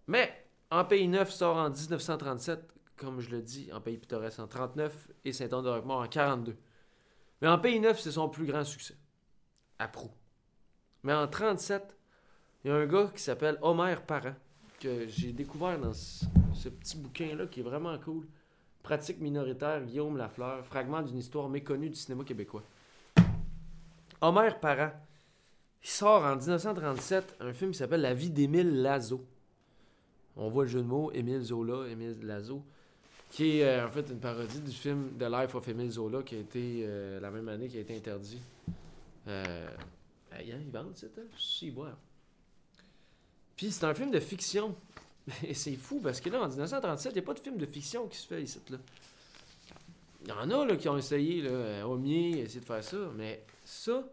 [0.08, 2.60] Mais, En Pays Neuf sort en 1937,
[2.98, 6.58] comme je le dis, En Pays Pittoresque en 39 et Saint-Anne-de-Roquemort en 42.
[7.42, 8.96] Mais En Pays Neuf, c'est son plus grand succès.
[9.78, 10.10] À Prou.
[11.04, 11.96] Mais en 37,
[12.64, 14.34] il y a un gars qui s'appelle Homer Parent,
[14.80, 18.26] que j'ai découvert dans ce petit bouquin-là qui est vraiment cool.
[18.86, 22.62] Pratique minoritaire, Guillaume Lafleur, fragment d'une histoire méconnue du cinéma québécois.
[24.21, 24.91] Homer Parent.
[25.84, 29.26] Il sort en 1937 un film qui s'appelle La vie d'Émile Lazo.
[30.36, 32.63] On voit le jeu de mots, Émile Zola, Émile Lazo,
[33.32, 36.36] qui est euh, en fait une parodie du film The Life of Émile Zola qui
[36.36, 38.39] a été euh, la même année qui a été interdit.
[39.28, 39.67] Euh,
[40.32, 41.98] hein, ils vendent c'est Si, boire.
[43.58, 44.76] Puis c'est un film de fiction.
[45.44, 47.66] Et c'est fou parce que là, en 1937, il n'y a pas de film de
[47.66, 48.60] fiction qui se fait ici.
[48.70, 48.78] Là.
[50.24, 53.44] Il y en a là, qui ont essayé, là, Omier, essayer de faire ça, mais
[53.64, 54.04] ça,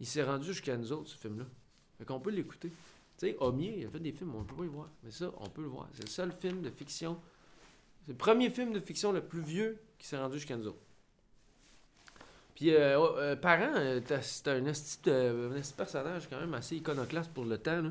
[0.00, 1.44] il s'est rendu jusqu'à nous autres, ce film-là.
[1.98, 2.68] Fait qu'on peut l'écouter.
[2.68, 4.88] Tu sais, Omier, il a fait des films, on peut pas y voir.
[5.02, 5.88] Mais ça, on peut le voir.
[5.94, 7.18] C'est le seul film de fiction.
[8.06, 10.78] C'est le premier film de fiction le plus vieux qui s'est rendu jusqu'à nous autres.
[12.54, 17.44] Puis, euh, oh, euh Parent, euh, c'est un petit personnage quand même assez iconoclaste pour
[17.44, 17.90] le temps.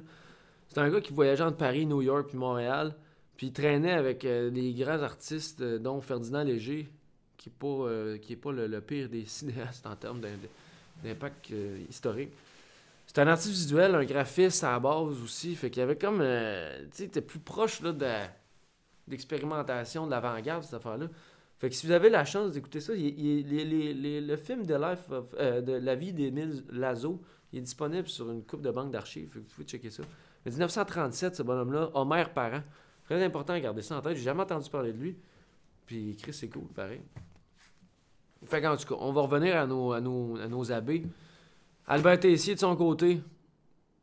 [0.70, 2.96] C'est un gars qui voyageait entre Paris, New York puis Montréal.
[3.36, 6.90] Puis il traînait avec euh, des grands artistes, dont Ferdinand Léger,
[7.38, 10.22] qui n'est pas, qui est pas le, pire des cinéastes en termes
[11.04, 12.32] d'impact euh, historique.
[13.08, 15.56] C'est un artiste visuel, un graphiste à la base aussi.
[15.56, 16.20] Fait qu'il y avait comme.
[16.22, 18.12] Euh, tu sais, plus proche là, de,
[19.08, 21.08] d'expérimentation, de l'avant-garde, cette affaire-là.
[21.58, 25.72] Fait que si vous avez la chance d'écouter ça, le film de, Life euh, de
[25.72, 27.20] La vie d'Émile Lazo,
[27.52, 29.32] il est disponible sur une coupe de banque d'archives.
[29.34, 30.04] Vous pouvez checker ça.
[30.48, 32.64] Mais 1937, ce bonhomme-là, Homer Parent.
[33.04, 34.16] Très important à garder ça en tête.
[34.16, 35.18] J'ai jamais entendu parler de lui.
[35.86, 37.02] Puis Chris, c'est cool, pareil.
[38.46, 41.06] Fait qu'en tout cas, on va revenir à nos, à nos, abbés.
[41.86, 43.22] Albert Tessier, de son côté,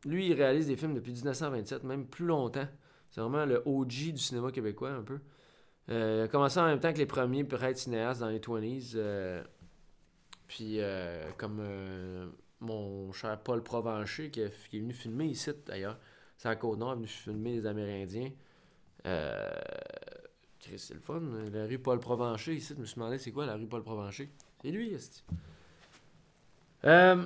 [0.04, 2.68] lui, il réalise des films depuis 1927, même plus longtemps.
[3.10, 5.20] C'est vraiment le OG du cinéma québécois, un peu.
[5.88, 8.92] Euh, il a commencé en même temps que les premiers être cinéaste dans les 20s.
[8.96, 9.42] Euh,
[10.46, 11.62] puis, euh, comme
[12.60, 15.96] mon cher Paul Provencher, qui, est venu filmer ici, d'ailleurs,
[16.36, 18.30] c'est à Côte-Nord, est venu filmer les Amérindiens.
[19.06, 19.50] Euh,
[20.76, 21.20] c'est le fun.
[21.52, 24.30] La rue Paul Provencher, ici, je me suis demandé c'est quoi la rue Paul Provencher.
[24.62, 25.22] C'est lui, ici.
[26.84, 27.24] Euh,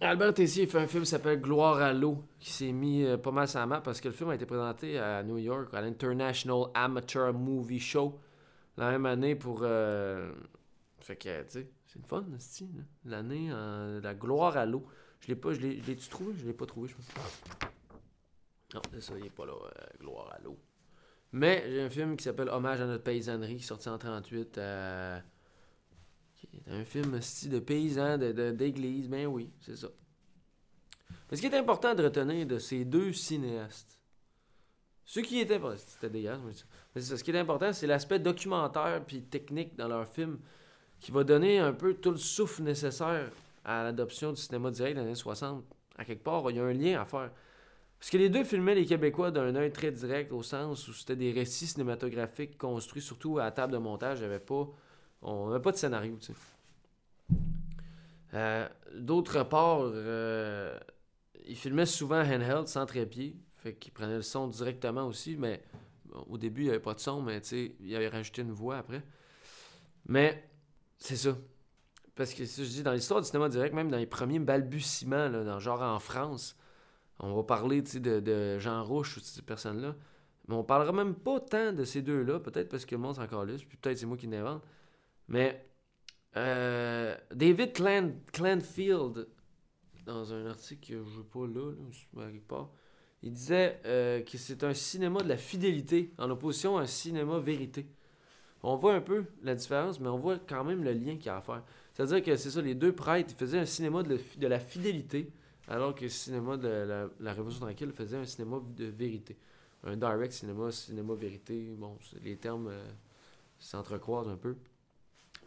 [0.00, 3.30] Albert Tessier fait un film qui s'appelle Gloire à l'eau, qui s'est mis euh, pas
[3.30, 5.80] mal sur la map parce que le film a été présenté à New York, à
[5.80, 8.18] l'International Amateur Movie Show,
[8.76, 9.60] la même année pour.
[9.62, 10.32] Euh,
[11.00, 12.24] fait que, tu c'est une fun,
[13.06, 14.86] l'année, la gloire à l'eau.
[15.20, 16.34] Je l'ai pas, je l'ai, je l'ai-tu trouvé?
[16.38, 17.06] Je l'ai pas trouvé, je pense.
[18.74, 19.52] Non, c'est ça, il est pas là.
[19.54, 20.58] euh, gloire à l'eau.
[21.32, 24.58] Mais j'ai un film qui s'appelle Hommage à notre paysannerie, qui est sorti en 38.
[24.58, 25.20] euh,
[26.36, 29.08] qui est un film style de paysan, de, de- d'église.
[29.08, 29.88] Ben oui, c'est ça.
[31.30, 33.98] Mais ce qui est important de retenir de ces deux cinéastes,
[35.04, 36.40] ce qui important, c'était dégueulasse.
[36.94, 40.38] Mais c'est ça, ce qui est important, c'est l'aspect documentaire puis technique dans leur film
[41.00, 43.30] qui va donner un peu tout le souffle nécessaire
[43.64, 45.64] à l'adoption du cinéma direct dans les années 60.
[45.96, 47.30] À quelque part, il y a un lien à faire.
[47.98, 51.16] Parce que les deux filmaient les Québécois d'un œil très direct, au sens où c'était
[51.16, 54.22] des récits cinématographiques construits surtout à table de montage.
[54.22, 54.68] Avait pas,
[55.22, 56.16] on n'avait pas de scénario.
[58.34, 60.78] Euh, D'autre part, euh,
[61.46, 63.36] ils filmaient souvent handheld, sans trépied.
[63.56, 65.60] Fait qu'ils prenaient le son directement aussi, mais
[66.28, 69.02] au début, il n'y avait pas de son, mais il avait rajouté une voix après.
[70.06, 70.48] Mais
[70.98, 71.36] c'est ça.
[72.18, 75.28] Parce que si je dis dans l'histoire du cinéma direct, même dans les premiers balbutiements,
[75.28, 76.56] là, dans, genre en France,
[77.20, 79.94] on va parler de, de Jean Rouche ou de ces personnes-là.
[80.48, 83.26] Mais on parlera même pas tant de ces deux-là, peut-être parce que le monde s'en
[83.28, 84.64] puis peut-être c'est moi qui l'invente.
[85.28, 85.64] Mais
[86.36, 89.28] euh, David Clan- Clanfield,
[90.04, 91.72] dans un article que je pas là,
[92.16, 92.70] là quelque part,
[93.22, 97.38] il disait euh, que c'est un cinéma de la fidélité en opposition à un cinéma
[97.38, 97.86] vérité.
[98.64, 101.28] On voit un peu la différence, mais on voit quand même le lien qu'il y
[101.28, 101.62] a à faire.
[101.98, 105.32] C'est-à-dire que c'est ça, les deux prêtres, faisaient un cinéma de, de la fidélité,
[105.66, 109.36] alors que le cinéma de la, Révolution tranquille faisait un cinéma de vérité.
[109.82, 112.88] Un direct cinéma, cinéma vérité, bon, les termes euh,
[113.58, 114.54] s'entrecroisent un peu.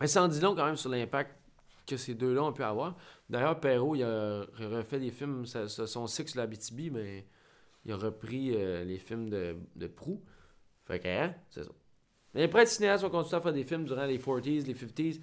[0.01, 1.37] Mais ça en dit long quand même sur l'impact
[1.87, 2.97] que ces deux-là ont pu avoir.
[3.29, 7.25] D'ailleurs, Perrault, il a refait des films, ça- son Six la BTB, mais
[7.85, 10.21] il a repris euh, les films de, de Prou.
[10.83, 11.71] Fait que, hein, c'est ça.
[12.33, 15.21] Mais les prêtres cinéastes ont continué à faire des films durant les 40s, les 50s.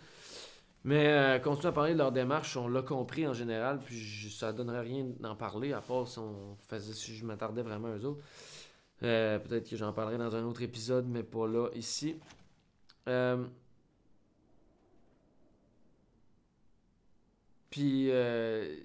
[0.85, 4.29] Mais euh, continuer à parler de leur démarche, on l'a compris en général, puis je-
[4.29, 7.97] ça donnerait rien d'en parler, à part si, on faisait, si je m'attardais vraiment à
[7.97, 8.23] eux autres.
[9.03, 12.17] Euh, Peut-être que j'en parlerai dans un autre épisode, mais pas là, ici.
[13.09, 13.45] Euh,
[17.71, 18.77] Puis, euh,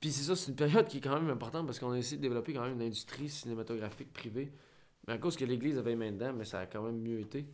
[0.00, 2.16] puis c'est ça, c'est une période qui est quand même importante parce qu'on a essayé
[2.18, 4.52] de développer quand même une industrie cinématographique privée.
[5.06, 7.46] Mais à cause que l'Église avait main dedans, mais ça a quand même mieux été.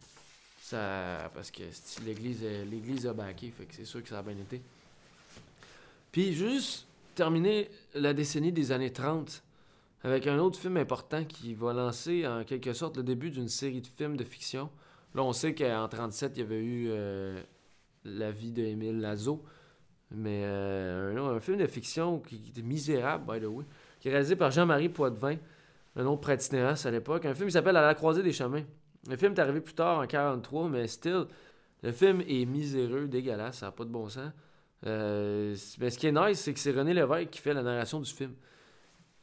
[0.63, 1.65] Ça, parce que
[2.07, 4.63] l'Église euh, l'Église a backé, fait que c'est sûr que ça a bien été.
[6.13, 9.43] Puis juste terminer la décennie des années 30
[10.05, 13.81] avec un autre film important qui va lancer en quelque sorte le début d'une série
[13.81, 14.71] de films de fiction.
[15.17, 17.43] Là, on sait qu'en 37, il y avait eu euh,
[18.05, 19.43] La vie de Émile Lazo.
[20.13, 23.65] Mais euh, un, film de fiction qui, était misérable, by the way,
[23.99, 25.39] qui est réalisé par Jean-Marie Poitvin,
[25.97, 27.27] un autre prêtre cinéaste à l'époque.
[27.27, 28.63] Un film qui s'appelle À la croisée des chemins.
[29.09, 31.27] Le film est arrivé plus tard, en 43, mais still,
[31.83, 34.31] le film est miséreux, dégueulasse, ça n'a pas de bon sens.
[34.87, 38.01] Euh, mais ce qui est nice, c'est que c'est René Lévesque qui fait la narration
[38.01, 38.35] du film.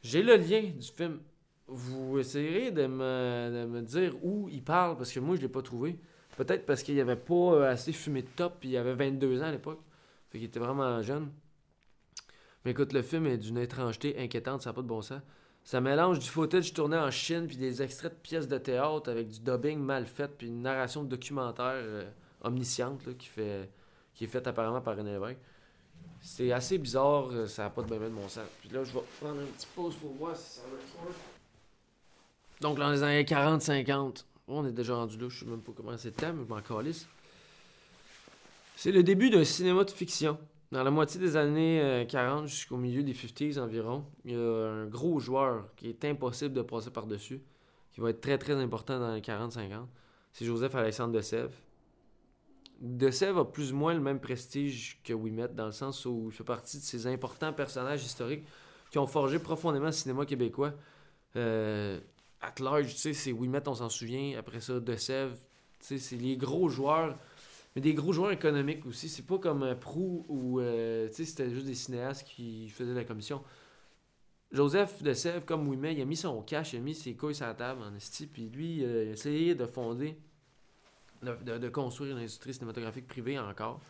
[0.02, 1.20] J'ai le lien du film.
[1.66, 5.98] Vous essayerez de me, dire où il parle, parce que moi, je l'ai pas trouvé.
[6.36, 9.46] Peut-être parce qu'il n'y avait pas assez fumé de top, puis il avait 22 ans
[9.46, 9.80] à l'époque.
[10.30, 11.30] Fait qu'il était vraiment jeune.
[12.64, 15.20] Mais écoute, le film est d'une étrangeté inquiétante, ça n'a pas de bon sens.
[15.64, 19.28] Ça mélange du footage tourné en Chine, puis des extraits de pièces de théâtre avec
[19.28, 22.10] du dubbing mal fait, puis une narration de documentaire euh,
[22.42, 23.70] omnisciente là, qui, fait,
[24.14, 25.38] qui est faite apparemment par René Lévesque.
[26.22, 28.44] C'est assez bizarre, euh, ça n'a pas de ben de bon sens.
[28.60, 30.62] Puis là, je vais prendre une petite pause pour voir si ça
[30.96, 31.12] fort.
[32.60, 35.96] Donc, dans les années 40-50, on est déjà rendu là, je sais même pas comment
[35.96, 37.06] c'est le mais je m'en calisse.
[38.76, 40.38] C'est le début d'un cinéma de fiction.
[40.72, 44.38] Dans la moitié des années euh, 40 jusqu'au milieu des 50s environ, il y a
[44.38, 47.42] un gros joueur qui est impossible de passer par-dessus,
[47.90, 49.86] qui va être très très important dans les 40-50.
[50.32, 51.56] C'est Joseph Alexandre de Sèvres.
[52.80, 56.28] De Sèvres a plus ou moins le même prestige que Ouimet, dans le sens où
[56.30, 58.44] il fait partie de ces importants personnages historiques
[58.92, 60.72] qui ont forgé profondément le cinéma québécois.
[61.34, 61.98] Euh,
[62.40, 64.38] at large, tu sais, c'est Ouimet, on s'en souvient.
[64.38, 65.34] Après ça, De Sèvres,
[65.80, 67.18] tu sais, c'est les gros joueurs
[67.74, 69.08] mais des gros joueurs économiques aussi.
[69.08, 72.94] C'est pas comme euh, Prou où euh, tu sais, c'était juste des cinéastes qui faisaient
[72.94, 73.42] la commission.
[74.52, 77.34] Joseph de Sèvres, comme Ouimet, il a mis son cash, il a mis ses couilles
[77.34, 80.16] sur la table en esti, puis lui, il a essayé de fonder,
[81.22, 83.80] de, de- de construire une industrie cinématographique privée encore.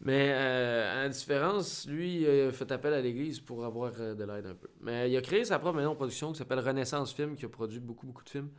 [0.00, 4.14] Mais euh, à la différence, lui, il a fait appel à l'Église pour avoir euh,
[4.14, 4.68] de l'aide un peu.
[4.80, 7.48] Mais il a créé sa propre maison de production qui s'appelle Renaissance Film, qui a
[7.48, 8.50] produit beaucoup, beaucoup de films.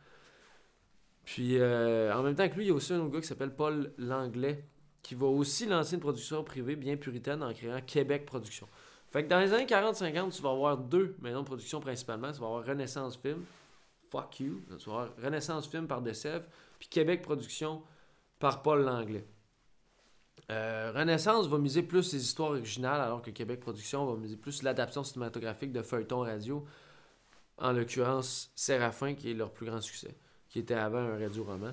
[1.24, 3.26] Puis euh, en même temps que lui, il y a aussi un autre gars qui
[3.26, 4.64] s'appelle Paul Langlais,
[5.02, 8.68] qui va aussi lancer une production privée bien puritaine en créant Québec Production.
[9.10, 12.32] Fait que dans les années 40-50, tu vas avoir deux maisons de production principalement.
[12.32, 13.44] Tu vas avoir Renaissance Film,
[14.10, 14.62] fuck you.
[14.78, 16.46] Tu vas avoir Renaissance Film par Decève,
[16.78, 17.82] puis Québec Production
[18.38, 19.26] par Paul Langlais.
[20.50, 24.62] Euh, Renaissance va miser plus les histoires originales, alors que Québec Production va miser plus
[24.62, 26.64] l'adaptation cinématographique de feuilleton radio.
[27.58, 30.16] En l'occurrence, Séraphin, qui est leur plus grand succès,
[30.52, 31.72] qui était avant un radio-roman.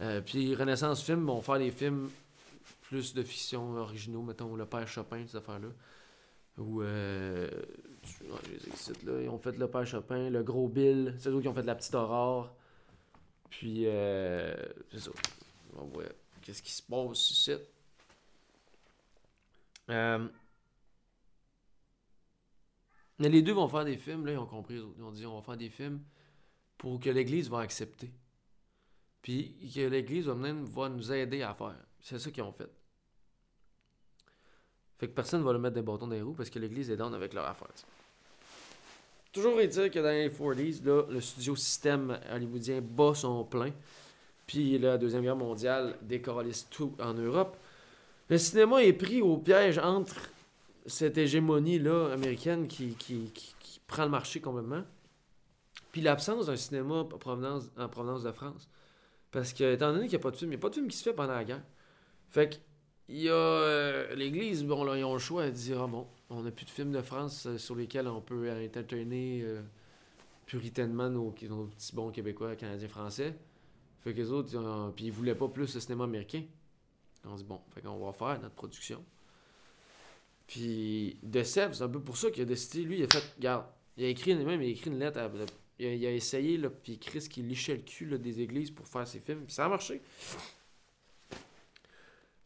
[0.00, 2.10] Euh, puis Renaissance Film vont faire des films
[2.82, 5.68] plus de fiction originaux, mettons Le Père Chopin, ces affaires-là.
[6.58, 7.48] Ou, euh,
[8.04, 9.22] je les cite, là.
[9.22, 11.76] Ils ont fait Le Père Chopin, Le Gros Bill, c'est eux qui ont fait La
[11.76, 12.54] Petite Aurore.
[13.48, 14.54] Puis, euh,
[14.90, 15.10] c'est ça.
[15.76, 16.04] On voit
[16.42, 17.52] qu'est-ce qui se passe ici.
[19.90, 20.26] Euh,
[23.18, 24.82] mais les deux vont faire des films, là, ils ont compris.
[24.98, 26.02] Ils ont dit on va faire des films
[26.82, 28.10] pour que l'Église va accepter.
[29.22, 31.76] Puis que l'Église va, même, va nous aider à faire.
[32.00, 32.68] C'est ça qu'ils ont fait.
[34.98, 36.90] Fait que personne ne va le mettre des bâtons dans les roues parce que l'Église
[36.90, 37.68] est down avec leur affaire.
[39.32, 43.70] Toujours est-il que dans les 40s, là, le studio système hollywoodien bat son plein.
[44.44, 47.56] Puis la Deuxième Guerre mondiale décoralise tout en Europe.
[48.28, 50.30] Le cinéma est pris au piège entre
[50.86, 54.82] cette hégémonie-là américaine qui, qui, qui, prend le marché complètement,
[55.92, 58.68] puis l'absence d'un cinéma en provenance, en provenance de France.
[59.30, 60.74] Parce que, étant donné qu'il n'y a pas de film, il n'y a pas de
[60.74, 61.62] film qui se fait pendant la guerre.
[62.30, 62.56] Fait que,
[63.08, 66.06] il y a euh, l'Église, bon, là, ils ont le choix de dire ah bon,
[66.30, 69.60] on n'a plus de films de France euh, sur lesquels on peut entertainer euh,
[70.46, 73.34] puritainement nos, petits bons Québécois, Canadiens, Français.
[74.00, 76.42] Fait que les autres, puis ils voulaient pas plus le cinéma américain.
[77.24, 79.04] On dit, bon, fait qu'on va faire notre production.
[80.46, 83.64] Puis, De c'est un peu pour ça qu'il a décidé, lui, il a fait, regarde,
[83.96, 85.20] il a écrit, même, il a écrit une lettre,
[85.78, 89.20] il, a, essayé, là, puis Chris qui lichait le cul des églises pour faire ses
[89.20, 90.00] films, puis ça a marché.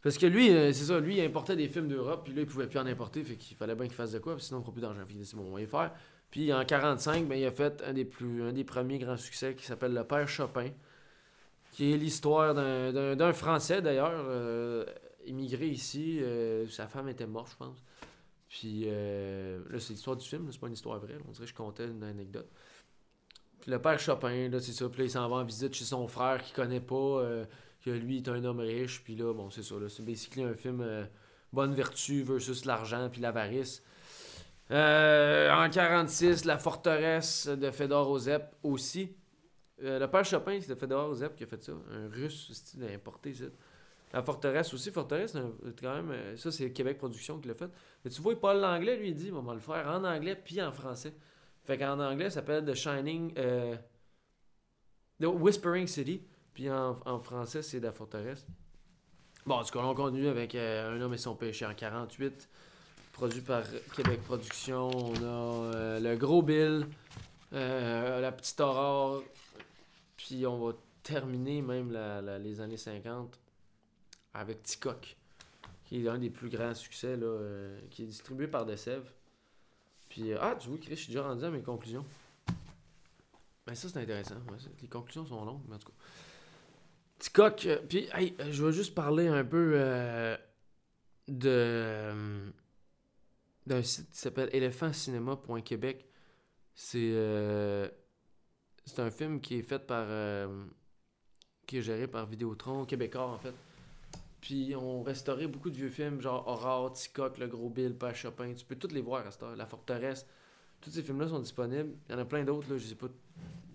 [0.07, 2.47] Parce que lui, euh, c'est ça, lui, il importait des films d'Europe, puis là, il
[2.47, 4.73] pouvait plus en importer, fait qu'il fallait bien qu'il fasse de quoi, sinon, il ne
[4.73, 5.01] plus d'argent.
[5.05, 5.93] C'est bon, on va y faire.
[6.31, 9.55] Puis en 45, ben, il a fait un des, plus, un des premiers grands succès
[9.57, 10.71] qui s'appelle Le Père Chopin
[11.73, 14.87] qui est l'histoire d'un Français d'ailleurs, euh,
[15.27, 16.21] immigré ici.
[16.23, 17.83] Euh, sa femme était morte, je pense.
[18.49, 21.19] Puis là, c'est l'histoire du film, c'est pas une histoire vraie.
[21.29, 22.49] On dirait que je comptais une anecdote.
[23.67, 24.89] Le père Chopin, là, c'est ça.
[24.89, 27.23] Puis là, il s'en va en visite chez son frère qu'il connaît pas,
[27.85, 29.03] que lui est un homme riche.
[29.03, 29.75] Puis là, bon, c'est ça.
[29.89, 30.87] C'est basically un film
[31.53, 33.83] Bonne vertu versus l'argent puis l'avarice.
[34.71, 39.17] en 46, La forteresse de Fedor Ozep aussi.
[39.83, 41.73] Euh, le père Chopin, c'était Fedor Zep qui a fait ça.
[41.93, 43.45] Un russe, style importé, ça?
[44.13, 45.37] La forteresse aussi, forteresse,
[45.81, 47.69] quand même, euh, ça c'est Québec Production qui l'a fait.
[48.05, 50.63] Mais tu vois, Paul Langlais, lui, il dit, on va le faire en anglais puis
[50.63, 51.13] en français.
[51.67, 53.77] Fait qu'en anglais, ça s'appelle The Shining, euh,
[55.21, 56.23] The Whispering City,
[56.55, 58.47] puis en, en français, c'est La forteresse.
[59.45, 62.49] Bon, du coup, on continue avec Un homme et son péché en 48,
[63.13, 63.63] produit par
[63.95, 64.89] Québec Production.
[64.89, 66.87] On a Le Gros Bill,
[67.53, 69.23] La Petite Aurore,
[70.17, 71.97] puis on va terminer même
[72.43, 73.39] les années 50
[74.35, 75.17] avec Ticoc,
[75.85, 79.11] qui est un des plus grands succès, là, euh, qui est distribué par Sèvres.
[80.19, 82.05] Euh, ah, tu vois, Chris, je suis déjà rendu à mes conclusions.
[83.67, 84.37] Ben, ça, c'est intéressant.
[84.81, 85.95] les conclusions sont longues, mais en tout cas.
[87.19, 90.37] Ticoc, euh, puis, hey, je vais juste parler un peu
[91.29, 92.53] de
[93.67, 96.07] d'un site qui s'appelle éléphantcinéma.québec.
[96.75, 97.13] C'est
[98.87, 100.07] c'est un film qui est fait par.
[100.09, 100.65] Euh,
[101.67, 103.53] qui est géré par Vidéotron, québécois en fait.
[104.47, 108.55] Puis on restaurait beaucoup de vieux films, genre Aurore, Ticoc, Le Gros Bill, Père Chopin.
[108.55, 110.25] Tu peux tous les voir à La Forteresse.
[110.81, 111.97] Tous ces films-là sont disponibles.
[112.09, 112.79] Il y en a plein d'autres, là.
[112.79, 113.09] Je sais pas.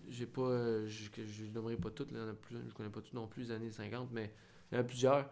[0.07, 0.43] J'ai pas.
[0.43, 2.19] Euh, je, je nommerai pas toutes, là.
[2.19, 4.33] Il y en a plus, je connais pas tous non plus les années 50, mais
[4.71, 5.29] il y en a plusieurs.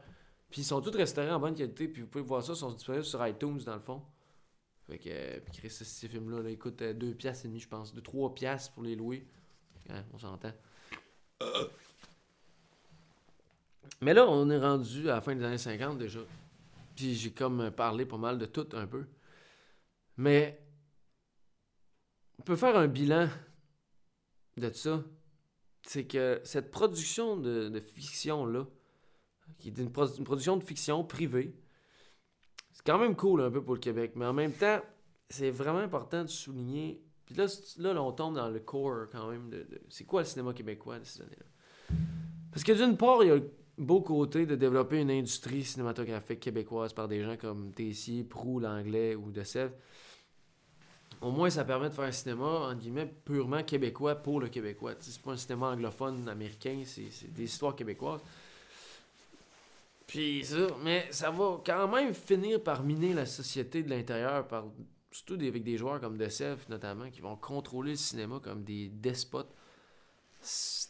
[0.49, 1.87] Puis ils sont tous restaurés en bonne qualité.
[1.87, 4.01] Puis vous pouvez voir ça, ils sont disponibles sur iTunes dans le fond.
[4.87, 5.09] Fait que.
[5.09, 7.93] Euh, puis ces films-là, là, écoute, 2 piastres et demi, je pense.
[7.93, 9.25] De 3 piastres pour les louer.
[9.89, 10.51] Hein, on s'entend.
[14.01, 16.19] Mais là, on est rendu à la fin des années 50 déjà.
[16.95, 19.05] Puis j'ai comme parlé pas mal de tout un peu.
[20.17, 20.61] Mais
[22.39, 23.29] on peut faire un bilan
[24.57, 25.03] de ça.
[25.83, 28.67] C'est que cette production de, fiction-là,
[29.57, 31.55] qui est une, production de fiction privée,
[32.71, 34.13] c'est quand même cool un peu pour le Québec.
[34.15, 34.81] Mais en même temps,
[35.29, 37.45] c'est vraiment important de souligner puis là,
[37.93, 41.03] là, on tombe dans le core quand même de, c'est quoi le cinéma québécois de
[41.03, 41.95] ces années-là?
[42.51, 43.39] Parce que d'une part, il y a
[43.79, 49.15] beau côté de développer une industrie cinématographique québécoise par des gens comme Tessier, Prou, Langlais
[49.15, 49.43] ou De.
[51.21, 54.93] Au moins, ça permet de faire un cinéma, entre guillemets, purement québécois pour le québécois.
[54.99, 58.21] c'est pas un cinéma anglophone américain, c'est des histoires québécoises.
[60.07, 64.47] Puis ça, mais ça va quand même finir par miner la société de l'intérieur
[65.11, 69.53] surtout avec des joueurs comme DeSev notamment, qui vont contrôler le cinéma comme des despotes.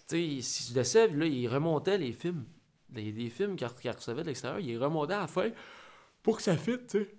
[0.08, 2.46] Tu sais, là, il remontait les films.
[2.90, 5.50] Des, des films qu'il recevait de l'extérieur, il est remonté à la fin
[6.24, 7.16] pour que ça fitte, tu sais.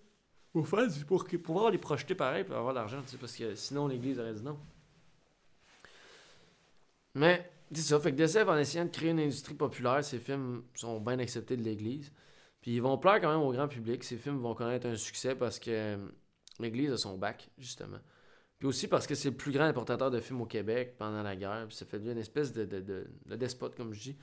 [0.53, 3.55] Pour, faire, pour pouvoir les projeter pareil pour avoir de l'argent, tu sais, parce que
[3.55, 4.59] sinon l'Église aurait dit non.
[7.15, 8.01] Mais, c'est ça.
[8.01, 11.57] Fait que DCF, en essayant de créer une industrie populaire, ces films sont bien acceptés
[11.57, 12.13] de l'Église.
[12.61, 14.05] Puis ils vont plaire quand même au grand public.
[14.05, 15.97] Ces films vont connaître un succès parce que euh,
[16.59, 17.99] l'Église a son bac, justement.
[18.59, 21.37] Puis aussi parce que c'est le plus grand importateur de films au Québec pendant la
[21.37, 21.67] guerre.
[21.69, 24.17] Puis ça fait une espèce de, de, de, despote, comme je dis.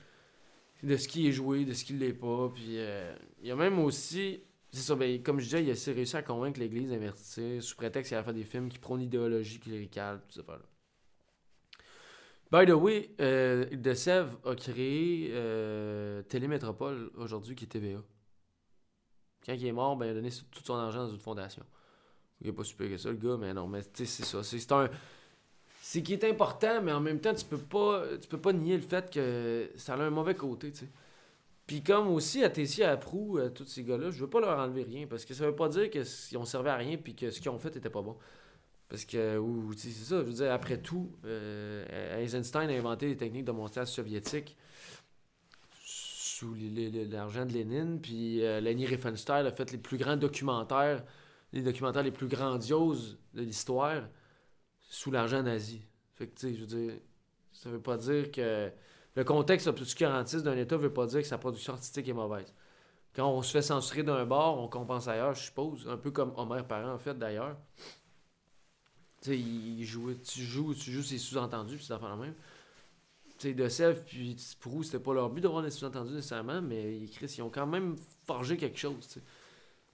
[0.82, 2.50] De ce qui est joué, de ce qui ne l'est pas.
[2.54, 4.40] Puis euh, il y a même aussi.
[4.70, 8.10] C'est ça, ben, comme je disais, il a réussi à convaincre l'Église d'invertir sous prétexte
[8.10, 10.58] qu'il allait faire des films qui prônent l'idéologie cléricale, tout ça.
[12.50, 18.02] By the way, euh, De Sèvres a créé euh, Télémétropole aujourd'hui, qui est TVA.
[19.44, 21.64] Quand il est mort, ben, il a donné tout son argent dans une fondation.
[22.40, 24.42] Il n'est pas super que ça, le gars, mais non, mais tu sais, c'est ça.
[24.42, 24.88] C'est un.
[25.90, 28.76] C'est qui est important, mais en même temps, tu peux pas tu peux pas nier
[28.76, 30.88] le fait que ça a un mauvais côté, tu sais.
[31.66, 34.58] Puis comme aussi à Tessie, à Prou, à tous ces gars-là, je veux pas leur
[34.58, 37.30] enlever rien, parce que ça veut pas dire qu'ils ont servi à rien puis que
[37.30, 38.18] ce qu'ils ont fait était pas bon.
[38.90, 43.16] Parce que, ou, c'est ça, je veux dire, après tout, euh, Eisenstein a inventé les
[43.16, 44.58] techniques de montage soviétique
[45.86, 46.54] sous
[47.10, 51.02] l'argent de Lénine, puis euh, Leni Riefenstahl a fait les plus grands documentaires,
[51.54, 54.02] les documentaires les plus grandioses de l'histoire
[54.88, 55.82] sous l'argent nazi.
[56.14, 56.94] Fait que, tu sais, je veux dire,
[57.52, 58.70] ça veut pas dire que
[59.14, 62.52] le contexte obscurantiste d'un État veut pas dire que sa production artistique est mauvaise.
[63.14, 66.32] Quand on se fait censurer d'un bord, on compense ailleurs, je suppose, un peu comme
[66.36, 67.56] Homer Parent en fait d'ailleurs.
[69.22, 69.84] Tu sais, il
[70.22, 72.34] tu joues, tu joues c'est sous-entendus, puis fait la même.
[73.38, 77.34] Tu De Sèvres puis Prou, c'était pas leur but d'avoir des sous-entendus nécessairement, mais Chris,
[77.38, 79.20] ils ont quand même forgé quelque chose.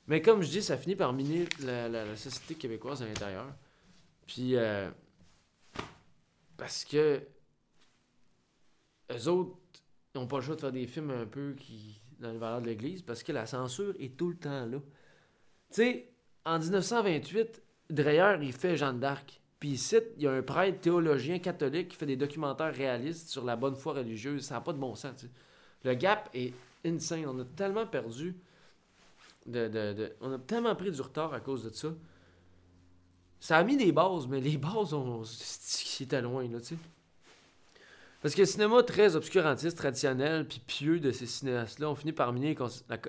[0.07, 3.47] Mais comme je dis, ça finit par miner la, société québécoise à l'intérieur.
[4.27, 4.91] Puis, euh,
[6.57, 7.23] parce que
[9.13, 9.57] eux autres
[10.15, 12.67] n'ont pas le choix de faire des films un peu qui dans les valeurs de
[12.67, 14.79] l'Église parce que la censure est tout le temps là.
[14.79, 16.09] Tu sais,
[16.45, 19.41] en 1928, Dreyer, il fait Jeanne d'Arc.
[19.59, 23.45] Puis ici, il y a un prêtre théologien catholique qui fait des documentaires réalistes sur
[23.45, 24.45] la bonne foi religieuse.
[24.45, 25.27] Ça n'a pas de bon sens.
[25.85, 26.53] Le gap est
[26.85, 27.25] insane.
[27.27, 28.37] On a tellement perdu.
[29.47, 31.89] De, on a tellement pris du retard à cause de ça.
[33.45, 35.23] Ça a mis des bases, mais les bases, on...
[35.23, 36.49] c'était loin.
[36.49, 36.77] Là, sais.
[38.23, 42.33] Parce que le cinéma très obscurantiste, traditionnel, puis pieux de ces cinéastes-là ont fini par
[42.33, 42.57] miner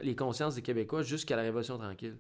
[0.01, 2.17] les consciences des Québécois jusqu'à la Révolution tranquille.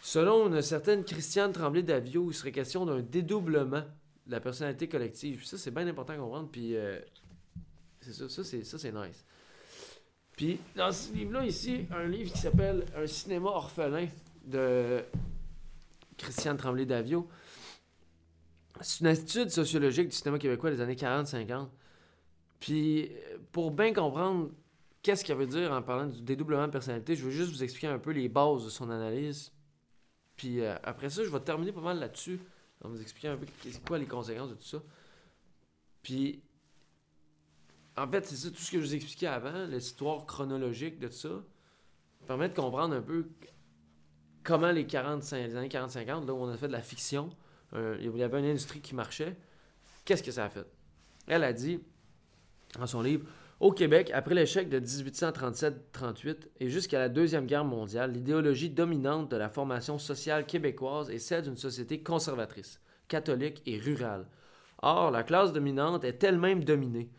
[0.00, 3.82] Selon une certaine Christiane Tremblay-Davio, il serait question d'un dédoublement
[4.26, 5.36] de la personnalité collective.
[5.36, 6.48] Puis ça, c'est bien important à comprendre.
[6.50, 6.98] Puis euh,
[8.00, 8.44] c'est ça, ça,
[8.78, 9.26] c'est nice.
[10.32, 14.06] Puis dans ce livre-là, ici, un livre qui s'appelle Un cinéma orphelin
[14.46, 15.04] de
[16.16, 17.28] Christiane Tremblay-Davio.
[18.80, 21.68] C'est une étude sociologique du cinéma québécois des années 40-50.
[22.60, 23.10] Puis
[23.52, 24.50] pour bien comprendre
[25.02, 27.88] qu'est-ce qu'elle veut dire en parlant du dédoublement de personnalité, je veux juste vous expliquer
[27.88, 29.52] un peu les bases de son analyse
[30.36, 32.40] puis euh, après ça, je vais terminer pas mal là-dessus.
[32.80, 34.82] Va vous expliquer un peu c'est quoi les conséquences de tout ça.
[36.02, 36.42] Puis,
[37.96, 41.14] en fait, c'est ça, tout ce que je vous expliquais avant, l'histoire chronologique de tout
[41.14, 41.42] ça,
[42.26, 43.28] permet de comprendre un peu
[44.44, 47.30] comment les, 45, les années 40-50, là où on a fait de la fiction,
[47.74, 49.36] euh, il y avait une industrie qui marchait,
[50.04, 50.66] qu'est-ce que ça a fait?
[51.26, 51.80] Elle a dit,
[52.78, 53.26] dans son livre,
[53.60, 59.36] au Québec, après l'échec de 1837-38 et jusqu'à la Deuxième Guerre mondiale, l'idéologie dominante de
[59.36, 64.26] la formation sociale québécoise est celle d'une société conservatrice, catholique et rurale.
[64.82, 67.10] Or, la classe dominante est elle-même dominée.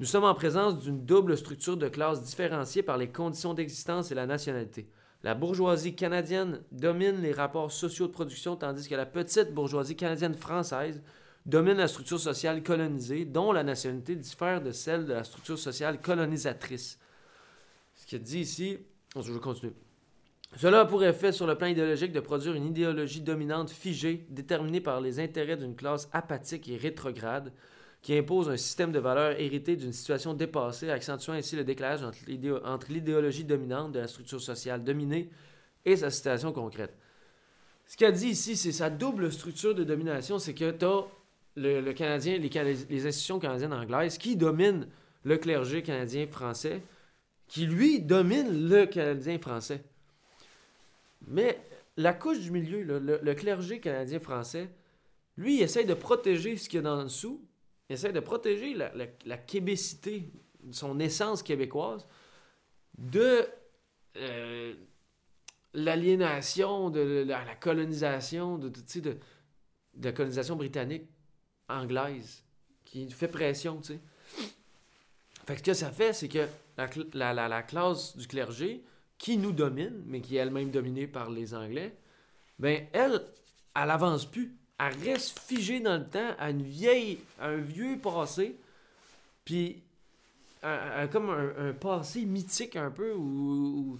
[0.00, 4.14] Nous sommes en présence d'une double structure de classe différenciée par les conditions d'existence et
[4.14, 4.88] la nationalité.
[5.22, 10.34] La bourgeoisie canadienne domine les rapports sociaux de production tandis que la petite bourgeoisie canadienne
[10.34, 11.00] française
[11.46, 16.00] domine la structure sociale colonisée, dont la nationalité diffère de celle de la structure sociale
[16.00, 16.98] colonisatrice.
[17.94, 18.78] Ce qu'il dit ici,
[19.14, 19.74] je vais continuer.
[20.56, 24.80] Cela a pour effet sur le plan idéologique de produire une idéologie dominante figée, déterminée
[24.80, 27.52] par les intérêts d'une classe apathique et rétrograde,
[28.02, 32.90] qui impose un système de valeurs hérité d'une situation dépassée, accentuant ainsi le décalage entre
[32.90, 35.30] l'idéologie dominante de la structure sociale dominée
[35.84, 36.92] et sa situation concrète.
[37.86, 41.04] Ce qu'il a dit ici, c'est sa double structure de domination, c'est que tu as
[41.54, 44.88] le, Canadien, les, institutions canadiennes anglaises qui dominent
[45.24, 46.82] le clergé canadien-français,
[47.46, 49.84] qui lui domine le Canadien français.
[51.28, 51.60] Mais
[51.96, 54.70] la couche du milieu, le, clergé canadien-français,
[55.36, 57.40] lui, il essaie de protéger ce qu'il y a dans le dessous,
[57.88, 58.92] il essaie de protéger la,
[59.24, 60.32] la, québécité,
[60.70, 62.06] son essence québécoise,
[62.96, 63.46] de
[64.16, 64.74] euh,
[65.74, 71.08] l'aliénation, de la, colonisation, de, de, de la colonisation britannique
[71.68, 72.44] anglaise
[72.84, 74.00] qui fait pression, tu sais.
[75.46, 78.84] Fait que ce que ça fait, c'est que la, la, la, classe du clergé,
[79.18, 81.96] qui nous domine, mais qui est elle-même dominée par les Anglais,
[82.58, 83.24] ben elle,
[83.74, 84.56] elle avance plus.
[84.84, 88.56] Elle reste figée dans le temps à une vieille, un vieux passé,
[89.44, 89.82] puis
[90.60, 93.98] comme un, passé mythique un peu, ou,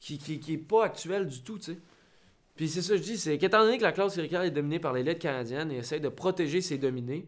[0.00, 1.78] qui, qui, est pas actuel du tout, tu sais.
[2.56, 4.78] Puis c'est ça que je dis, c'est qu'étant donné que la classe cléricale est dominée
[4.78, 7.26] par l'élite canadienne et essaie de protéger ses dominés,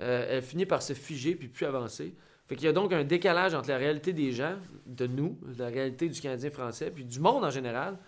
[0.00, 2.14] euh, elle finit par se figer puis plus avancer.
[2.48, 4.56] Fait qu'il y a donc un décalage entre la réalité des gens,
[4.86, 7.98] de nous, la réalité du Canadien français, puis du monde en général,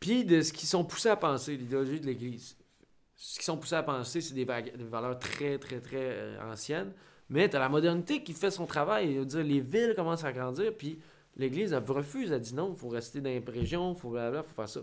[0.00, 2.56] puis de ce qu'ils sont poussés à penser, l'idéologie de l'Église.
[3.16, 6.92] Ce qu'ils sont poussés à penser, c'est des, valeurs très, très, très euh, anciennes.
[7.28, 9.24] Mais tu la modernité qui fait son travail.
[9.26, 10.98] Dire, les villes commencent à grandir, puis
[11.36, 12.32] l'Église, refuse.
[12.32, 14.80] Elle dit non, il faut rester dans les régions, il faut, faut faire ça.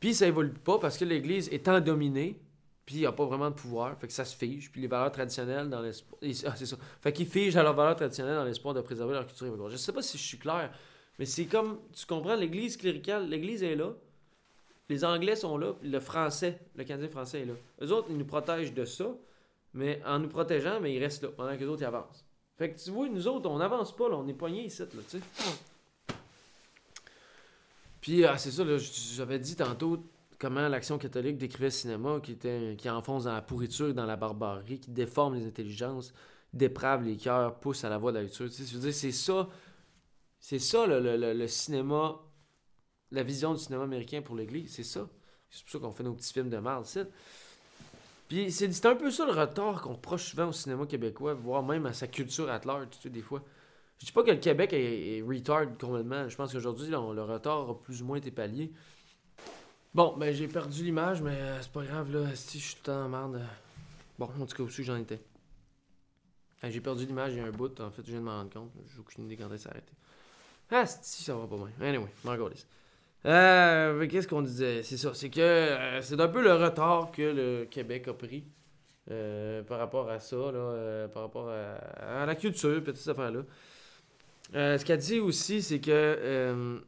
[0.00, 2.38] Puis ça évolue pas parce que l'Église étant dominée,
[2.84, 4.70] puis il n'y a pas vraiment de pouvoir, fait que ça se fige.
[4.70, 6.20] Puis les valeurs traditionnelles dans l'espoir.
[6.44, 6.76] Ah, c'est ça.
[7.00, 9.70] Fait qu'ils figent à leurs valeurs traditionnelles dans l'espoir de préserver leur culture.
[9.70, 10.70] Je sais pas si je suis clair,
[11.18, 11.80] mais c'est comme.
[11.92, 13.94] Tu comprends, l'Église cléricale, l'Église est là.
[14.88, 17.54] Les Anglais sont là, le français, le Canadien français est là.
[17.80, 19.16] Eux autres, ils nous protègent de ça,
[19.72, 22.24] mais en nous protégeant, mais ils restent là, pendant que les autres, ils avancent.
[22.58, 24.86] Fait que tu vois, nous autres, on n'avance pas, là, on est poignés ici, là,
[25.08, 25.24] tu sais.
[28.00, 28.62] Puis, ah, c'est ça,
[29.16, 30.04] j'avais dit tantôt,
[30.38, 34.16] comment l'action catholique décrivait le cinéma, qui, était, qui enfonce dans la pourriture dans la
[34.16, 36.12] barbarie, qui déforme les intelligences,
[36.52, 38.48] déprave les cœurs, pousse à la voie de la lecture.
[38.50, 39.48] c'est ça,
[40.46, 42.20] c'est ça le, cinéma,
[43.10, 45.08] la vision du cinéma américain pour l'Église, c'est ça.
[45.48, 46.86] C'est pour ça qu'on fait nos petits films de merde,
[48.28, 51.86] Puis c'est un peu ça le retard qu'on reproche souvent au cinéma québécois, voire même
[51.86, 53.42] à sa culture à large, tu sais, des fois.
[53.98, 56.28] Je dis pas que le Québec est, retard complètement.
[56.28, 58.70] Je pense qu'aujourd'hui, le retard a plus ou moins été pallié.
[59.94, 62.34] Bon, ben j'ai perdu l'image, mais euh, c'est pas grave, là.
[62.34, 63.40] Si je suis tout en merde.
[64.18, 65.22] Bon, en tout cas, aussi, j'en étais.
[66.64, 68.52] j'ai perdu l'image il y a un bout, en fait, je viens de m'en rendre
[68.52, 68.72] compte.
[68.92, 69.94] J'ai aucune idée quand elle s'est arrêtée.
[70.76, 71.88] Ah, si, ça va pas bien.
[71.88, 72.36] Anyway, m'en
[73.26, 74.82] euh, Qu'est-ce qu'on disait?
[74.82, 78.44] C'est ça, c'est que euh, c'est un peu le retard que le Québec a pris
[79.10, 83.42] euh, par rapport à ça, là, par rapport à, la culture, et toutes ces affaires-là.
[84.52, 86.82] ce qu'elle dit aussi, c'est que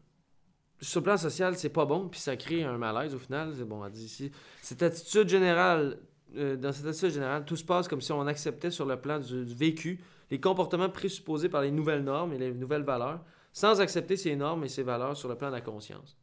[0.80, 3.52] sur le plan social, c'est pas bon, puis ça crée un malaise au final.
[3.56, 4.30] C'est bon, elle dit ici.
[4.62, 5.98] Cette attitude générale,
[6.36, 9.18] euh, dans cette attitude générale, tout se passe comme si on acceptait sur le plan
[9.18, 13.20] du, vécu les comportements présupposés par les nouvelles normes et les nouvelles valeurs,
[13.56, 16.14] sans accepter ces normes et ces valeurs sur le plan de la conscience.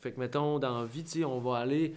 [0.00, 1.92] Fait que, mettons, dans la vie, on va aller.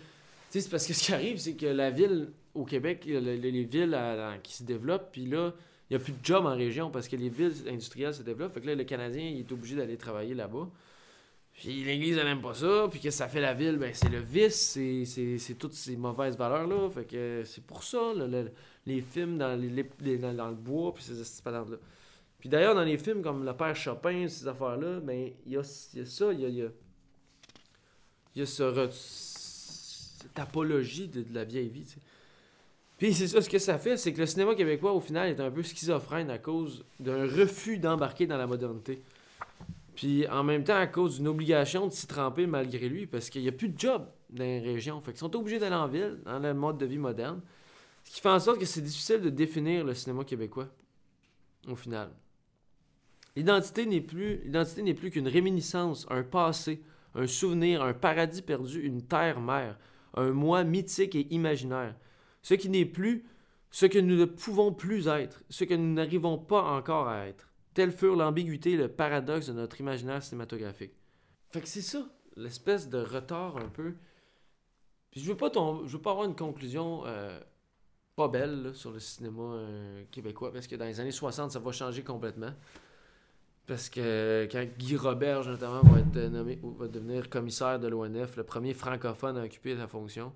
[0.49, 3.97] C'est parce que ce qui arrive, c'est que la ville au Québec, les, villes
[4.43, 5.53] qui se développent, puis là,
[5.89, 8.53] il n'y a plus de jobs en région parce que les villes industrielles se développent.
[8.53, 10.67] Fait que là, le Canadien, il est obligé d'aller travailler là-bas.
[11.53, 12.89] Puis l'Église, elle n'aime pas ça.
[12.91, 16.89] Puis que ça fait la ville, ben c'est le vice, c'est toutes ces mauvaises valeurs-là.
[16.89, 18.11] Fait que c'est pour ça,
[18.85, 21.77] les films dans, les, le bois, puis ces patentes-là.
[22.45, 25.63] Puis d'ailleurs, dans les films comme Le Père Chopin, ces affaires-là, ben il y a,
[25.63, 26.69] ça, il y a, y
[28.35, 31.95] y a ce cette apologie de, la vieille vie.
[32.99, 35.39] Puis c'est ça, ce que ça fait, c'est que le cinéma québécois, au final, est
[35.39, 39.01] un peu schizophrène à cause d'un refus d'embarquer dans la modernité.
[39.95, 43.41] Puis en même temps, à cause d'une obligation de s'y tremper malgré lui, parce qu'il
[43.41, 45.01] n'y a plus de job dans les régions.
[45.01, 47.41] Fait qu'ils sont obligés d'aller en ville, dans le mode de vie moderne.
[48.03, 50.67] Ce qui fait en sorte que c'est difficile de définir le cinéma québécois,
[51.67, 52.11] au final.
[53.35, 56.81] L'identité n'est plus, l'identité n'est plus qu'une réminiscence, un passé,
[57.15, 59.77] un souvenir, un paradis perdu, une terre-mère,
[60.13, 61.95] un moi mythique et imaginaire.
[62.41, 63.25] Ce qui n'est plus
[63.71, 67.49] ce que nous ne pouvons plus être, ce que nous n'arrivons pas encore à être.
[67.73, 70.93] Telle furent l'ambiguïté et le paradoxe de notre imaginaire cinématographique.
[71.49, 72.07] Fait que c'est ça,
[72.37, 73.95] l'espèce de retard un peu.
[75.11, 77.37] Puis je veux pas veux pas avoir une conclusion euh,
[78.15, 81.71] pas belle sur le cinéma euh, québécois, parce que dans les années 60, ça va
[81.73, 82.53] changer complètement.
[83.67, 88.43] Parce que quand Guy Roberge, notamment, va être nommé va devenir commissaire de l'ONF, le
[88.43, 90.33] premier francophone à occuper sa fonction.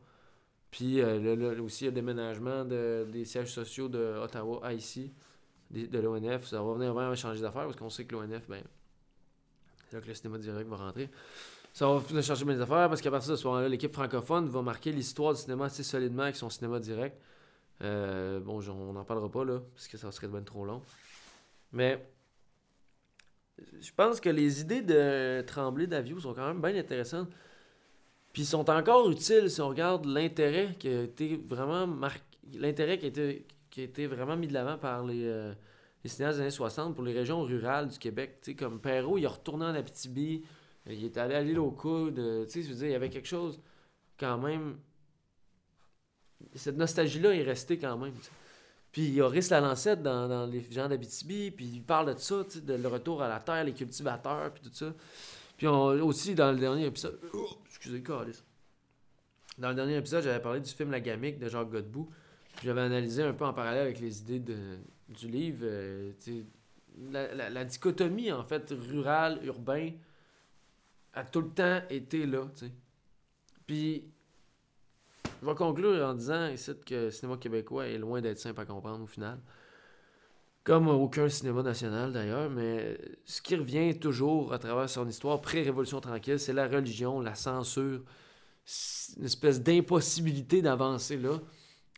[0.71, 5.13] Puis euh, aussi le déménagement des sièges sociaux de Ottawa à ici
[5.71, 8.63] de, l'ONF, ça va venir vraiment changer d'affaires parce qu'on sait que l'ONF, ben,
[9.89, 11.09] c'est là que le cinéma direct va rentrer.
[11.73, 14.61] Ça va venir changer mes affaires parce qu'à partir de ce moment-là, l'équipe francophone va
[14.63, 17.15] marquer l'histoire du cinéma assez solidement avec son cinéma direct.
[17.81, 20.81] Euh, bon, on n'en parlera pas là, parce que ça serait bien trop long.
[21.71, 22.03] Mais
[23.79, 27.29] je pense que les idées de Tremblay d'Avio sont quand même bien intéressantes.
[28.33, 32.21] Puis sont encore utiles si on regarde l'intérêt qui a été vraiment marqué.
[32.53, 35.53] L'intérêt qui a été qui a été vraiment mis de l'avant par les, euh,
[36.05, 38.39] cinéastes des années 60 pour les régions rurales du Québec.
[38.41, 40.43] sais comme Perrault, il est retourné en Abitibi,
[40.87, 42.19] euh, il est allé à l'île aux coudes.
[42.19, 43.59] Euh, je veux dire, il y avait quelque chose
[44.17, 44.77] quand même.
[46.55, 48.13] Cette nostalgie-là est restée quand même.
[48.91, 52.73] Puis il Rhys Lalancette dans, dans Les gens d'Abitibi, puis il parle de ça, de
[52.73, 54.93] le retour à la terre, les cultivateurs, puis tout ça.
[55.57, 57.19] Puis on- aussi, dans le dernier épisode...
[57.33, 58.43] Oh, excusez, câlisse.
[59.57, 62.09] Dans le dernier épisode, j'avais parlé du film La Gamique de Jacques Godbout.
[62.55, 64.57] Puis J'avais analysé un peu en parallèle avec les idées de,
[65.09, 66.11] du livre, euh,
[67.11, 69.91] la, la- la dichotomie, en fait, rural-urbain,
[71.13, 72.65] a tout le temps été là, tu.
[73.67, 74.05] Puis,
[75.41, 78.65] je vais conclure en disant ici que le cinéma québécois est loin d'être simple à
[78.65, 79.39] comprendre au final.
[80.63, 86.01] Comme aucun cinéma national d'ailleurs, mais ce qui revient toujours à travers son histoire pré-révolution
[86.01, 88.03] tranquille, c'est la religion, la censure,
[89.17, 91.39] une espèce d'impossibilité d'avancer là,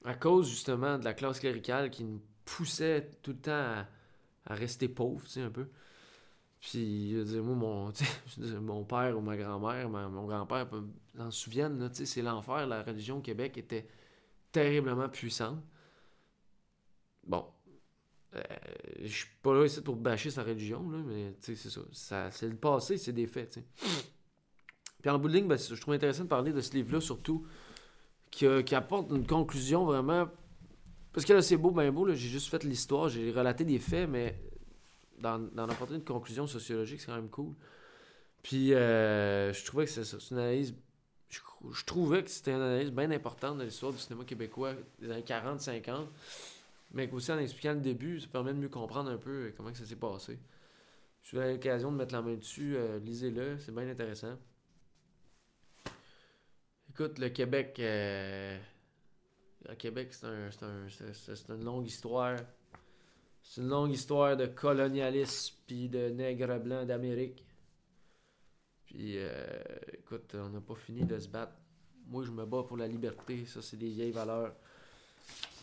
[0.05, 3.87] à cause justement de la classe cléricale qui nous poussait tout le temps à,
[4.45, 5.67] à rester pauvre, tu sais, un peu.
[6.61, 7.91] Dire, moi, mon,
[8.61, 10.67] mon père ou ma grand-mère, mon grand-père
[11.17, 12.67] s'en souviennent, c'est l'enfer.
[12.67, 13.87] La religion au Québec était
[14.51, 15.63] terriblement puissante.
[17.25, 17.45] Bon,
[18.35, 18.41] euh,
[19.01, 22.31] je suis pas là ici pour bâcher sa religion, là, mais c'est ça.
[22.31, 23.65] c'est le passé, c'est des faits, tu sais.
[25.01, 27.45] Puis en bout de ligne, ben, je trouve intéressant de parler de ce livre-là, surtout,
[28.29, 30.29] qui, qui apporte une conclusion vraiment.
[31.11, 34.07] Parce que là, c'est beau, ben beau, j'ai juste fait l'histoire, j'ai relaté des faits,
[34.07, 34.39] mais
[35.21, 37.53] d'en apporter une conclusion sociologique, c'est quand même cool.
[38.43, 40.75] Puis euh, je trouvais que c'est une analyse.
[41.29, 45.21] Je, trouvais que c'était une analyse bien importante de l'histoire du cinéma québécois des années
[45.21, 46.07] 40-50,
[46.93, 49.77] mais aussi en expliquant le début, ça permet de mieux comprendre un peu comment que
[49.77, 50.39] ça s'est passé.
[51.23, 54.37] Je eu l'occasion de mettre la main dessus, euh, lisez-le, c'est bien intéressant.
[56.89, 57.77] Écoute, le Québec.
[57.79, 58.57] euh,
[59.77, 62.37] Québec, c'est un, un- une longue histoire.
[63.43, 67.45] C'est une longue histoire de colonialisme puis de nègres blancs d'Amérique.
[68.85, 69.29] Puis, euh,
[69.93, 71.53] écoute, on n'a pas fini de se battre.
[72.07, 73.45] Moi, je me bats pour la liberté.
[73.45, 74.53] Ça, c'est des vieilles valeurs.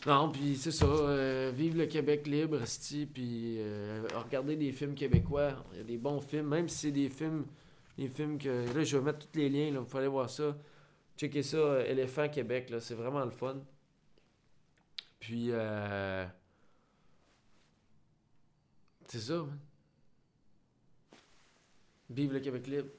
[0.07, 0.85] Non, puis c'est ça.
[0.85, 5.51] euh, vive le Québec libre, sti, puis euh, regardez des films québécois.
[5.73, 7.45] Il y a des bons films, même si c'est des films,
[7.97, 8.73] des films que...
[8.73, 10.57] Là, je vais mettre tous les liens, là, vous allez voir ça.
[11.17, 13.57] Checkez ça, euh, Éléphant Québec, là, c'est vraiment le fun.
[15.19, 16.25] Puis, euh...
[19.11, 19.57] C'est ça, man.
[22.11, 22.89] Vive le Québec libre.